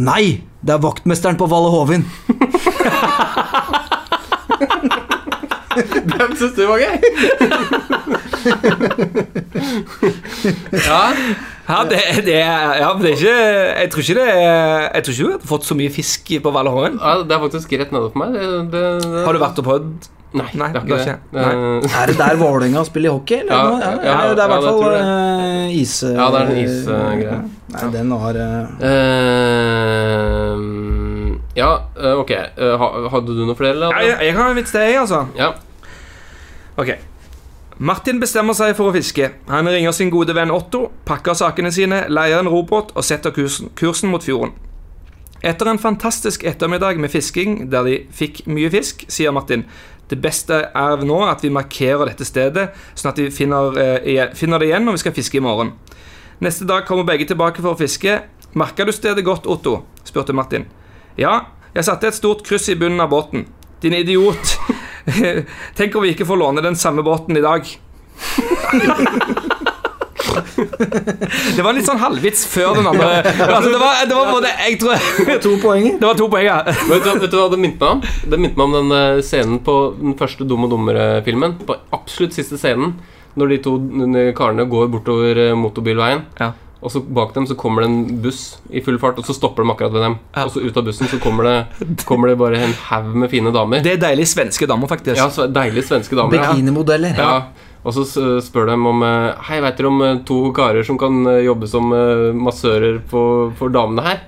[0.00, 2.04] Nei, det er vaktmesteren på Valle Hovin.
[6.10, 6.96] Hvem syns du var gøy?
[10.72, 11.02] Ja.
[11.70, 13.34] Ja, det, det, er- ja, men det er ikke
[13.80, 14.28] Jeg tror ikke det
[14.94, 16.96] Jeg tror ikke du har fått så mye fisk på Valahorn.
[16.98, 18.28] ja, det er faktisk rett nede for meg.
[18.34, 20.08] Det, det, det, Har du vært og prøvd?
[20.30, 21.14] Nei, Nei, det er ikke det.
[21.34, 21.54] Nei.
[21.90, 23.40] Er det der Vålerenga spiller hockey?
[23.42, 23.54] Eller?
[23.54, 25.94] Ja, ja, ja, ja, det er i hvert fall uh, is...
[26.06, 27.38] Ja, det er en isgreie.
[27.74, 28.44] Nei, den har uh...
[28.90, 30.54] eh,
[31.58, 32.30] ja, eh, ok.
[32.30, 33.90] Eh, hadde du noe flere, eller?
[33.90, 35.24] Ja, jeg, jeg har en vits til, jeg, altså.
[35.38, 35.50] Ja.
[36.78, 36.94] Ok.
[37.80, 39.30] Martin bestemmer seg for å fiske.
[39.48, 43.70] Han ringer sin gode venn Otto, pakker sakene sine, leier en robåt og setter kursen,
[43.72, 44.52] kursen mot fjorden.
[45.40, 49.64] Etter en fantastisk ettermiddag med fisking der de fikk mye fisk, sier Martin
[50.10, 52.66] det beste er nå at vi markerer dette stedet,
[52.98, 55.72] sånn at vi finner, eh, finner det igjen når vi skal fiske i morgen.
[56.44, 58.18] Neste dag kommer begge tilbake for å fiske.
[58.52, 59.86] Merka du stedet godt, Otto?
[60.04, 60.66] spurte Martin.
[61.16, 63.46] Ja, jeg satte et stort kryss i bunnen av båten.
[63.80, 64.58] Din idiot.
[65.78, 67.66] Tenk om vi ikke får låne den samme båten i dag.
[71.56, 73.22] det var litt sånn halvvits før den andre.
[73.24, 74.94] Altså, det, var, det var både Jeg tror
[75.44, 75.96] To poenger.
[76.00, 76.58] Det var to poeng, ja.
[76.66, 78.02] Vet, du, vet du hva det minte meg om?
[78.32, 81.58] Det minte meg om den eh, scenen på den første Dum og dummere-filmen.
[81.66, 82.98] På absolutt siste scenen.
[83.38, 83.76] Når de to
[84.36, 86.26] karene går bortover eh, motorbilveien.
[86.40, 86.52] Ja.
[86.80, 89.66] Og så bak dem så kommer det en buss i full fart, og så stopper
[89.66, 90.14] de akkurat ved dem.
[90.32, 90.46] Ja.
[90.46, 91.56] Og så ut av bussen så kommer det,
[92.08, 93.82] kommer det bare en haug med fine damer.
[93.84, 95.18] Det er deilige svenske damer, faktisk.
[95.20, 96.38] Ja, så Deilige svenske damer.
[96.38, 97.20] Bikinimodeller.
[97.20, 97.34] Ja.
[97.80, 98.04] Og så
[98.44, 101.66] spør de om eh, Hei, vet dere om eh, to karer som kan eh, jobbe
[101.70, 101.84] som
[102.36, 103.22] massører på,
[103.56, 104.18] for damene her?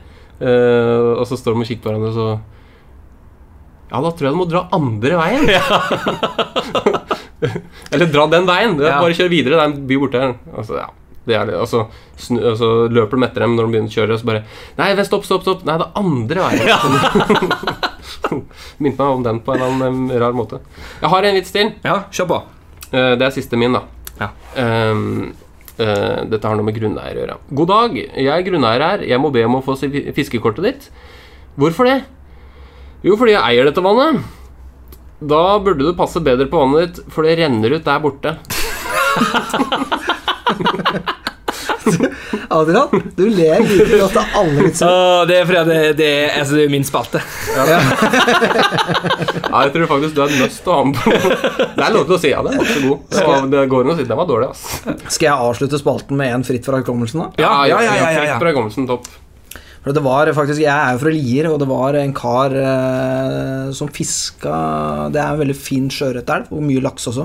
[0.43, 2.29] Uh, og så står de og kikker på hverandre, og så
[3.93, 5.45] Ja, da tror jeg de må dra andre veien.
[7.93, 8.73] Eller dra den veien.
[8.81, 8.99] Ja.
[8.99, 9.55] Bare kjør videre.
[9.55, 10.33] Det er en by borte her.
[10.57, 10.89] Altså, ja.
[11.29, 11.59] Det er det.
[11.61, 11.85] Og så,
[12.19, 14.43] snu, altså, løper de etter dem når de begynner å kjøre, og så bare
[14.81, 15.63] Nei, vent, stopp, stopp, stopp.
[15.69, 16.99] Nei, det er andre veien.
[18.83, 20.59] Minte meg om den på en eller annen rar måte.
[21.03, 21.71] Jeg har en vits til.
[21.87, 22.41] Ja, kjør på.
[22.91, 23.85] Eh, Det er siste min, da.
[24.19, 24.29] Ja.
[24.59, 25.33] Um,
[25.79, 27.39] uh, dette har noe med grunneier å gjøre.
[27.63, 29.07] God dag, jeg er grunneier her.
[29.15, 30.91] Jeg må be om å få fiskekortet ditt.
[31.59, 32.01] Hvorfor det?
[33.07, 34.23] Jo, fordi jeg eier dette vannet.
[35.23, 38.37] Da burde du passe bedre på vannet ditt, for det renner ut der borte.
[42.53, 44.87] Adrian, du ler like godt av alle vitser.
[44.89, 47.21] Åh, det er fordi det, det, er- altså, det er min spalte.
[47.57, 47.63] Ja,
[49.65, 51.03] jeg tror faktisk du er nødt til å ha den på
[51.77, 52.99] Det er lov til å si ja, den var ikke så god.
[53.13, 54.63] Det, var, det går an å si den var dårlig, ass.
[55.17, 57.29] Skal jeg avslutte spalten med en fritt fra hukommelsen, da?
[57.43, 58.17] Ja, ja, ja, ja, ja, ja.
[58.37, 59.05] Fritt fra hukommelsen, topp.
[59.83, 63.73] For det var faktisk Jeg er jo fra Lier, og det var en kar eh,
[63.75, 64.53] som fiska
[65.11, 67.25] Det er en veldig fin sjøørretelv, og mye laks også.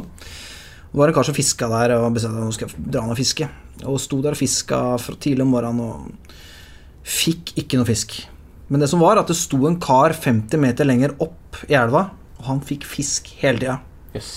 [0.97, 3.19] Det var en kar som fiska der og bestemte at for å dra ned og
[3.19, 3.45] fiske.
[3.85, 6.31] Og sto der og fiska fra tidlig om morgenen og
[7.05, 8.15] fikk ikke noe fisk.
[8.73, 12.07] Men det som var, at det sto en kar 50 meter lenger opp i elva,
[12.39, 13.77] og han fikk fisk hele tida.
[14.17, 14.31] Yes.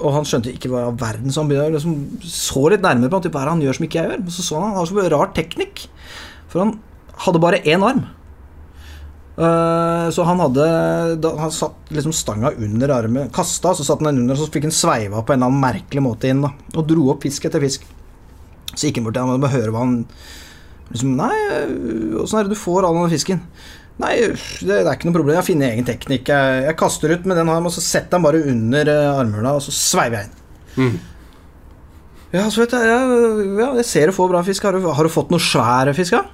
[0.00, 3.12] Og han skjønte ikke hva i all verden så han begynte, liksom, så litt nærmere
[3.12, 4.24] på han, typ, hva han gjør som ikke jeg gjør.
[4.24, 5.84] Men så så han han har så rart rar teknikk.
[6.48, 6.78] For han
[7.26, 8.06] hadde bare én arm.
[9.34, 10.64] Eh, så han hadde
[11.18, 14.68] da, Han satt liksom stanga under armen, kasta, så satt han den under, så fikk
[14.68, 16.44] han sveiva på en eller annen merkelig måte inn.
[16.44, 17.86] da Og dro opp fisk etter fisk.
[18.74, 19.96] Så gikk han bort til ham og høre hva han
[20.92, 21.34] liksom, Nei,
[22.22, 23.42] åssen er det du får all den fisken?
[24.02, 25.36] Nei, det, det er ikke noe problem.
[25.38, 26.30] Jeg finner egen teknikk.
[26.30, 29.52] Jeg, jeg kaster ut med den armen, og så setter han bare under uh, armhula,
[29.54, 30.96] og så sveiver jeg inn.
[32.34, 34.66] Ja, så vet jeg, jeg, ja, jeg ser du får bra fisk.
[34.66, 36.24] Har du, har du fått noe svære fisk, da?
[36.24, 36.33] Ja,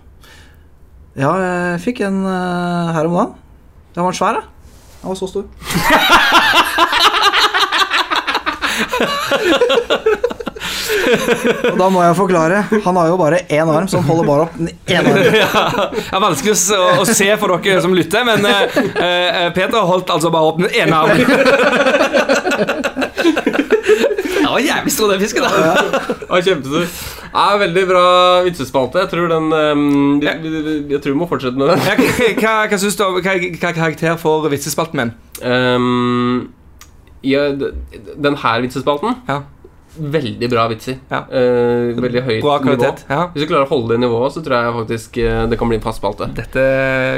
[1.19, 3.35] jeg fikk en eh, her om dagen.
[3.97, 4.43] Den var svær, da.
[5.01, 5.45] Den var så stor.
[11.71, 12.61] Og da må jeg forklare.
[12.85, 15.33] Han har jo bare én arm, så han holder bare opp den ene armen.
[15.35, 18.63] Det er vanskelig å, s- å, å se for dere som lytter, men eh,
[19.01, 21.21] eh, Peter holdt altså bare opp den ene armen.
[24.51, 25.43] Det var jævlig stor, den fisken.
[25.47, 25.51] da
[26.31, 26.87] Ja, kjempestor.
[27.31, 28.05] Ja, veldig bra
[28.43, 28.99] vitsespalte.
[29.05, 30.41] Jeg tror den um, jeg,
[30.91, 31.85] jeg tror vi må fortsette med den.
[31.87, 31.95] Ja,
[32.41, 35.13] Hva, hva, synes du, hva, hva karakter får vitsespalten min?
[35.47, 36.49] Um,
[37.23, 39.41] ja, den her vitsespalten Ja.
[39.99, 41.01] Veldig bra vitser.
[41.11, 41.25] Ja.
[41.27, 43.01] Uh, veldig høyt Bra kvalitet.
[43.03, 43.11] nivå.
[43.11, 43.25] Ja.
[43.35, 45.79] Hvis du klarer å holde det nivået, så tror jeg faktisk eh, det kan bli
[45.81, 46.29] en fast spalte.
[46.37, 46.63] Dette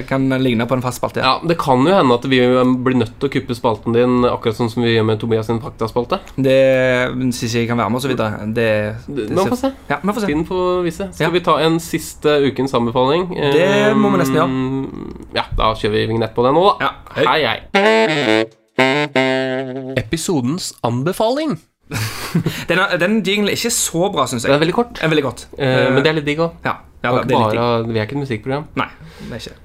[0.08, 1.20] kan ligne på en fast spalte.
[1.20, 2.38] Ja, Det kan jo hende at vi
[2.86, 5.60] blir nødt til å kuppe spalten din, akkurat sånn som vi gjør med Tobias sin
[5.60, 6.18] faktaspalte.
[6.36, 6.56] Det
[7.36, 8.48] syns jeg kan være med, og så videre.
[8.56, 8.68] Det,
[9.06, 9.72] det, Man får se.
[9.92, 10.30] Ja, vi får se.
[10.32, 11.08] Tiden får vise.
[11.12, 11.30] Skal Ja.
[11.36, 13.28] vi ta en siste ukens anbefaling?
[13.52, 14.50] Det må vi nesten gjøre.
[15.36, 16.88] Ja, da kjører vi vignett på det nå, da.
[16.88, 16.90] Ja.
[17.28, 17.58] Hei, hei.
[20.00, 21.58] Episodens anbefaling.
[22.68, 24.56] Den, den jinglen er ikke så bra, syns Den jeg.
[24.58, 25.46] er veldig kort, Den er veldig godt.
[25.58, 26.54] eh, men det er litt digg òg.
[26.64, 27.12] ja, ja.
[27.26, 28.66] Vi er ikke et musikkprogram.
[28.78, 28.88] Nei,
[29.28, 29.58] det er ikke.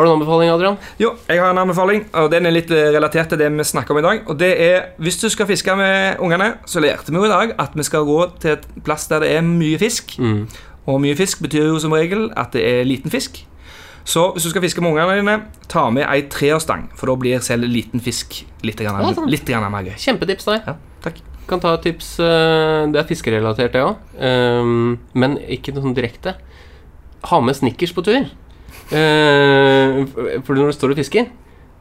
[0.00, 0.76] Har du en anbefaling, Adrian?
[0.98, 3.92] Jo, jeg har en anbefaling, og den er litt eh, relatert til det vi snakker
[3.92, 4.22] om i dag.
[4.32, 7.52] Og det er, Hvis du skal fiske med ungene, så lærte vi jo i dag
[7.60, 10.16] at vi skal gå til et plass der det er mye fisk.
[10.18, 10.46] Mm.
[10.88, 13.42] Og mye fisk betyr jo som regel at det er liten fisk.
[14.08, 15.34] Så hvis du skal fiske med ungene dine,
[15.68, 19.68] ta med ei treårsstang, for da blir selv liten fisk litt, grann, Ja, litt grann
[19.70, 19.98] mer gøy.
[20.00, 20.62] Kjempetips der.
[20.66, 20.74] Ja,
[21.04, 21.20] takk.
[21.50, 22.12] Kan ta et tips.
[22.22, 23.96] eh, Det er fiskerelatert, det òg.
[25.14, 26.36] Men ikke noe sånn direkte.
[27.28, 28.30] Ha med Snickers på tur.
[28.90, 30.04] Eh,
[30.46, 31.26] For når du står og fisker,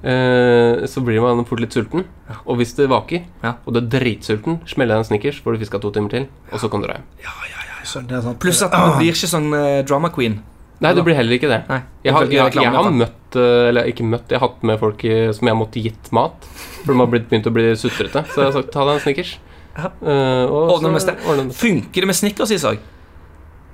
[0.03, 2.05] eh, så blir man fort litt sulten.
[2.45, 3.53] Og hvis det vaker, Ja.
[3.65, 6.59] og du er dritsulten, smeller deg en Snickers, får du fiska to timer til, og
[6.59, 7.07] så kan du dra hjem.
[7.24, 8.39] Ja, ja, ja, sant.
[8.39, 10.41] Pluss at man blir ikke sånn eh, drama queen.
[10.82, 11.67] Nei, det blir heller ikke det.
[11.67, 14.80] Nei, Jeg har, jeg, jeg har møtt eh, Eller ikke møtt, jeg har hatt med
[14.80, 16.45] folk eh, som jeg har måttet gitt mat.
[16.86, 18.24] For de har blitt, begynt å bli sutrete.
[18.32, 19.38] Så jeg har sagt ta deg en Snickers.
[19.78, 19.91] Ja.
[20.01, 21.20] Eh, og Ordne med sted.
[21.55, 22.80] Funker det med Snickers, Isak?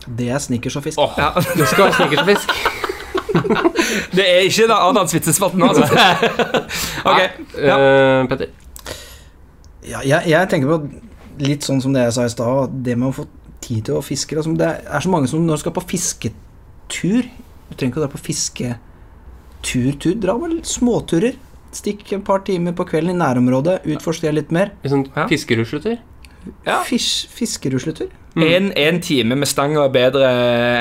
[0.05, 0.99] Det er snickers og fisk.
[1.01, 1.31] Oh, Ja.
[1.33, 2.49] Du skal ha Snickers og fisk.
[4.15, 5.85] Det er ikke da Adams vitsespalten nå, altså.
[7.09, 7.19] ok.
[7.59, 7.75] Ja.
[8.21, 8.53] uh, Petter.
[9.85, 10.77] Ja, jeg, jeg tenker på
[11.45, 13.25] litt sånn som det jeg sa i stad, det med å få
[13.65, 17.25] tid til å fiske Altså, Det er så mange som når du skal på fisketur
[17.25, 20.15] Du trenger ikke å dra på fisketur-tur.
[20.21, 21.35] Dra med litt småturer.
[21.75, 24.71] Stikk et par timer på kvelden i nærområdet, utforsker det litt mer.
[24.85, 25.97] En sånn fiskerusletur.
[26.65, 26.79] Ja.
[26.85, 28.11] Fisk, fiskerusletur.
[28.35, 30.29] En, en time med stanga er bedre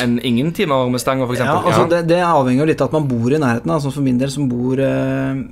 [0.02, 1.42] enn ingen timer med stanga, f.eks.
[1.44, 3.70] Ja, altså det, det avhenger jo litt av at man bor i nærheten.
[3.70, 5.44] Altså for min del som bor eh,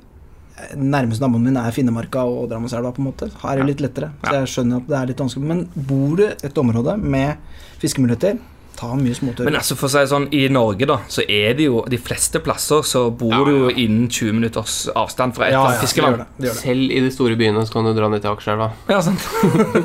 [0.79, 3.27] Nærmeste naboen min er Finnemarka og Drammenselva, på en måte.
[3.41, 4.11] Her er det litt lettere.
[4.23, 5.47] Så jeg skjønner at det er litt vanskelig.
[5.49, 8.37] Men bor du et område med fiskemuligheter,
[8.77, 9.45] ta mye småtøy.
[9.47, 12.41] Men altså for å si sånn, i Norge da, så er det jo de fleste
[12.43, 16.53] plasser så bor du jo innen 20 minutters avstand fra et ja, ja, det.
[16.57, 18.71] Selv i de store byene så kan du dra ned til Akerselva.
[18.91, 19.23] Ja, sant.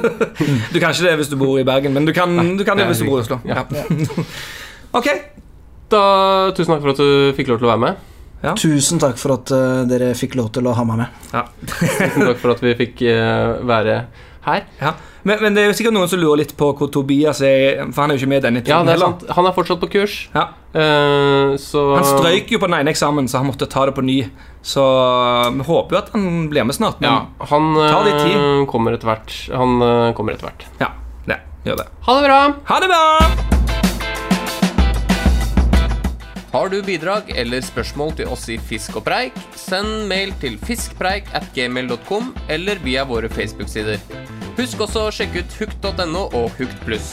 [0.72, 2.86] du kan ikke det hvis du bor i Bergen, men du kan, du kan det
[2.86, 3.41] det hvis du bor i Oslo.
[3.49, 3.64] Ja.
[3.72, 3.86] Ja.
[5.01, 5.11] ok.
[5.89, 6.05] Da,
[6.57, 8.07] tusen takk for at du fikk lov til å være med.
[8.61, 11.22] Tusen takk for at uh, dere fikk lov til å ha meg med.
[11.32, 11.43] Ja.
[11.66, 14.03] Tusen takk for at vi fikk uh, være
[14.49, 14.66] her.
[14.80, 14.92] Ja.
[15.28, 18.01] Men, men det er jo sikkert noen som lurer litt på hvor Tobias er, for
[18.05, 19.16] han er jo ikke med i denne Ja, det er heller.
[19.18, 19.26] sant.
[19.36, 20.14] Han er fortsatt på kurs.
[20.34, 20.44] Ja.
[20.72, 24.05] Uh, så Han strøyk jo på den ene eksamen, så han måtte ta det på
[24.07, 24.18] ny.
[24.62, 24.84] Så
[25.59, 27.01] vi håper jo at han blir med snart.
[27.03, 28.36] Men Ja, han tar litt tid.
[28.38, 29.36] eh, kommer etter hvert.
[29.53, 30.64] Han eh, kommer etter hvert.
[30.80, 30.92] ja,
[31.28, 31.88] det, gjør det.
[32.09, 32.40] Ha det bra!
[32.72, 33.05] Ha det bra!
[36.53, 41.28] Har du bidrag eller spørsmål til oss i Fisk og preik, send mail til fiskpreik
[41.36, 44.01] at gmail.com eller via våre Facebook-sider.
[44.59, 47.12] Husk også å sjekke ut hukt.no og Hukt pluss.